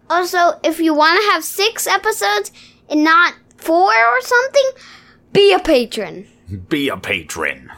Also, 0.09 0.57
if 0.63 0.79
you 0.79 0.93
want 0.93 1.21
to 1.21 1.31
have 1.33 1.43
six 1.43 1.87
episodes 1.87 2.53
and 2.89 3.03
not 3.03 3.33
four 3.67 3.93
or 3.93 4.21
something, 4.21 4.69
be 5.33 5.51
a 5.51 5.59
patron. 5.59 6.25
Be 6.69 6.87
a 6.87 6.95
patron. 6.95 7.69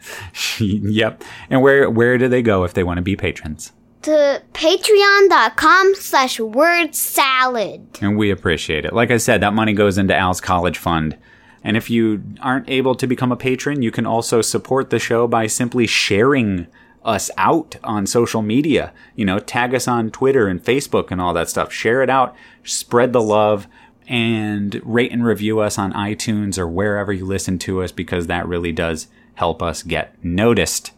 yep. 0.60 1.24
And 1.50 1.60
where 1.62 1.90
where 1.90 2.16
do 2.16 2.28
they 2.28 2.42
go 2.42 2.62
if 2.62 2.74
they 2.74 2.84
want 2.84 2.98
to 2.98 3.02
be 3.02 3.16
patrons? 3.16 3.72
To 4.02 4.42
patreon.com 4.52 5.94
slash 5.96 6.38
word 6.38 6.94
salad. 6.94 7.98
And 8.00 8.16
we 8.16 8.30
appreciate 8.30 8.84
it. 8.84 8.92
Like 8.92 9.10
I 9.10 9.16
said, 9.16 9.40
that 9.40 9.52
money 9.52 9.72
goes 9.72 9.98
into 9.98 10.16
Al's 10.16 10.40
college 10.40 10.78
fund. 10.78 11.18
And 11.64 11.76
if 11.76 11.90
you 11.90 12.22
aren't 12.40 12.68
able 12.68 12.94
to 12.96 13.06
become 13.06 13.32
a 13.32 13.36
patron, 13.36 13.82
you 13.82 13.90
can 13.90 14.06
also 14.06 14.42
support 14.42 14.90
the 14.90 14.98
show 14.98 15.26
by 15.28 15.46
simply 15.46 15.86
sharing 15.86 16.66
us 17.04 17.30
out 17.36 17.76
on 17.82 18.06
social 18.06 18.42
media. 18.42 18.92
You 19.14 19.24
know, 19.24 19.38
tag 19.38 19.74
us 19.74 19.88
on 19.88 20.10
Twitter 20.10 20.46
and 20.48 20.62
Facebook 20.62 21.10
and 21.10 21.20
all 21.20 21.34
that 21.34 21.48
stuff. 21.48 21.72
Share 21.72 22.02
it 22.02 22.10
out, 22.10 22.34
spread 22.64 23.12
the 23.12 23.22
love, 23.22 23.66
and 24.08 24.80
rate 24.84 25.12
and 25.12 25.24
review 25.24 25.60
us 25.60 25.78
on 25.78 25.92
iTunes 25.92 26.58
or 26.58 26.66
wherever 26.66 27.12
you 27.12 27.24
listen 27.24 27.58
to 27.60 27.82
us 27.82 27.92
because 27.92 28.26
that 28.26 28.46
really 28.46 28.72
does 28.72 29.08
help 29.34 29.62
us 29.62 29.82
get 29.82 30.22
noticed. 30.24 30.92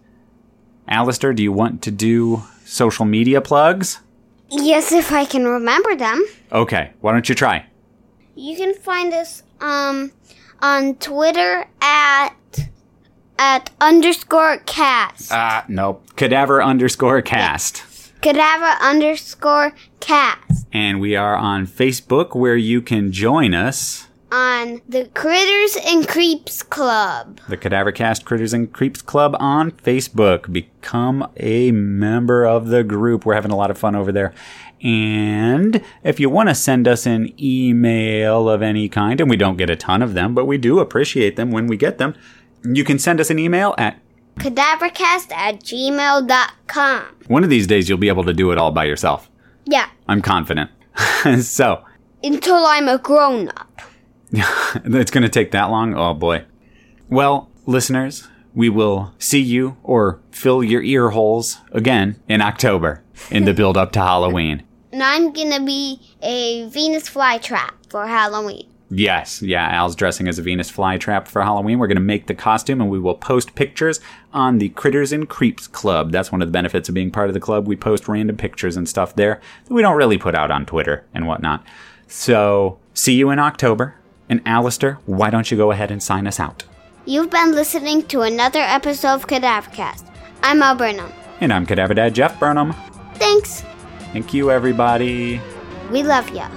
Alistair, 0.88 1.32
do 1.32 1.42
you 1.42 1.52
want 1.52 1.82
to 1.82 1.90
do 1.90 2.42
social 2.64 3.05
media 3.05 3.40
plugs? 3.40 4.00
Yes, 4.50 4.92
if 4.92 5.12
I 5.12 5.24
can 5.24 5.46
remember 5.46 5.96
them. 5.96 6.24
Okay, 6.52 6.92
why 7.00 7.12
don't 7.12 7.28
you 7.28 7.34
try? 7.34 7.66
You 8.34 8.57
can 8.57 8.74
find 8.74 9.12
us 9.12 9.42
um 9.61 10.12
on 10.61 10.94
Twitter 10.96 11.66
at 11.80 12.34
at 13.38 13.70
underscore 13.80 14.59
cast. 14.59 15.32
Ah, 15.32 15.64
nope. 15.68 16.14
Cadaver 16.16 16.62
underscore 16.62 17.22
cast. 17.22 17.82
Cadaver 18.25 18.79
underscore 18.81 19.75
cast. 20.01 20.66
And 20.72 20.99
we 20.99 21.14
are 21.14 21.37
on 21.37 21.66
Facebook 21.66 22.35
where 22.35 22.57
you 22.57 22.81
can 22.81 23.12
join 23.12 23.53
us. 23.53 24.09
on 24.33 24.81
the 24.89 25.05
Critters 25.12 25.77
and 25.85 26.09
Creeps 26.09 26.62
Club. 26.62 27.39
The 27.51 27.59
Cadavercast 27.59 28.25
Critters 28.25 28.55
and 28.55 28.72
Creeps 28.72 29.03
Club 29.03 29.37
on 29.39 29.72
Facebook. 29.72 30.51
Become 30.51 31.31
a 31.37 31.70
member 31.72 32.47
of 32.47 32.68
the 32.68 32.83
group. 32.83 33.27
We're 33.27 33.35
having 33.35 33.51
a 33.51 33.57
lot 33.57 33.70
of 33.70 33.77
fun 33.77 33.95
over 33.95 34.11
there. 34.11 34.33
And 34.83 35.85
if 36.03 36.18
you 36.18 36.31
want 36.31 36.49
to 36.49 36.55
send 36.55 36.89
us 36.89 37.05
an 37.05 37.31
email 37.39 38.49
of 38.49 38.62
any 38.62 38.89
kind, 38.89 39.20
and 39.20 39.29
we 39.29 39.37
don't 39.37 39.59
get 39.59 39.68
a 39.68 39.77
ton 39.77 40.01
of 40.01 40.14
them, 40.14 40.35
but 40.35 40.47
we 40.47 40.57
do 40.57 40.79
appreciate 40.79 41.37
them 41.37 41.51
when 41.51 41.66
we 41.66 41.77
get 41.77 41.99
them, 41.99 42.14
you 42.64 42.85
can 42.85 42.99
send 42.99 43.20
us 43.20 43.29
an 43.29 43.39
email 43.39 43.75
at 43.77 44.01
Cadavercast 44.37 45.32
at 45.32 45.61
gmail.com. 45.61 47.05
one 47.28 47.45
of 47.45 47.51
these 47.51 47.66
days 47.66 47.89
you'll 47.89 47.99
be 47.99 48.09
able 48.09 48.24
to 48.24 48.35
do 48.35 48.51
it 48.51 48.59
all 48.59 48.72
by 48.72 48.85
yourself. 48.85 49.30
Yeah, 49.64 49.89
I'm 50.09 50.22
confident. 50.22 50.70
so, 51.41 51.85
until 52.22 52.64
I'm 52.66 52.89
a 52.89 52.99
grown 52.99 53.49
up. 53.49 53.80
it's 54.32 55.11
going 55.11 55.22
to 55.22 55.28
take 55.28 55.53
that 55.53 55.70
long? 55.70 55.95
Oh 55.95 56.14
boy. 56.14 56.45
Well, 57.09 57.51
listeners, 57.66 58.28
we 58.55 58.68
will 58.68 59.14
see 59.18 59.41
you 59.41 59.76
or 59.82 60.20
fill 60.30 60.62
your 60.62 60.82
ear 60.82 61.11
holes 61.11 61.59
again 61.72 62.20
in 62.28 62.41
October 62.41 63.03
in 63.30 63.45
the 63.45 63.55
build 63.61 63.76
up 63.76 63.93
to 63.93 64.01
Halloween. 64.01 64.62
And 64.93 65.03
I'm 65.03 65.32
gonna 65.32 65.64
be 65.64 66.01
a 66.22 66.68
Venus 66.68 67.09
flytrap 67.09 67.72
for 67.91 68.07
Halloween. 68.07 68.68
Yes, 68.97 69.42
yeah, 69.42 69.68
Al's 69.72 69.97
dressing 69.97 70.28
as 70.28 70.38
a 70.38 70.42
Venus 70.42 70.70
flytrap 70.70 71.26
for 71.26 71.42
Halloween. 71.42 71.80
We're 71.80 71.88
going 71.88 71.97
to 71.97 72.03
make 72.03 72.28
the 72.28 72.34
costume 72.34 72.80
and 72.80 72.88
we 72.88 73.01
will 73.01 73.16
post 73.16 73.57
pictures 73.57 74.01
on 74.32 74.59
the 74.59 74.68
Critters 74.68 75.11
and 75.11 75.28
Creeps 75.28 75.66
Club. 75.66 76.12
That's 76.12 76.30
one 76.30 76.40
of 76.40 76.47
the 76.49 76.53
benefits 76.53 76.88
of 76.88 76.95
being 76.95 77.11
part 77.11 77.28
of 77.28 77.34
the 77.34 77.40
club. 77.40 77.66
We 77.66 77.74
post 77.74 78.07
random 78.07 78.36
pictures 78.36 78.76
and 78.76 78.88
stuff 78.88 79.16
there 79.16 79.40
that 79.64 79.74
we 79.74 79.82
don't 79.82 79.97
really 79.97 80.16
put 80.16 80.36
out 80.36 80.53
on 80.53 80.64
Twitter 80.64 81.05
and 81.12 81.26
whatnot. 81.26 81.64
So, 82.07 82.78
see 82.92 83.14
you 83.14 83.30
in 83.30 83.40
October. 83.40 83.97
And 84.28 84.40
Alistair, 84.47 84.99
why 85.07 85.28
don't 85.28 85.51
you 85.51 85.57
go 85.57 85.72
ahead 85.72 85.90
and 85.90 86.03
sign 86.03 86.28
us 86.28 86.38
out? 86.38 86.62
You've 87.05 87.30
been 87.30 87.53
listening 87.53 88.07
to 88.09 88.22
another 88.22 88.61
episode 88.61 89.14
of 89.14 89.26
Cadavercast. 89.26 90.09
I'm 90.42 90.62
Al 90.62 90.76
Burnham. 90.76 91.12
And 91.40 91.53
I'm 91.53 91.66
Cadaver 91.66 91.95
Dad 91.95 92.14
Jeff 92.14 92.38
Burnham. 92.38 92.72
Thanks. 93.14 93.64
Thank 94.12 94.32
you, 94.32 94.53
everybody. 94.53 95.40
We 95.90 96.05
love 96.05 96.30
ya. 96.30 96.49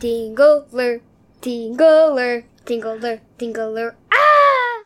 Tingler, 0.00 1.00
tingler, 1.40 2.42
tingler, 2.66 3.18
tingler. 3.38 3.94
Ah! 4.12 4.68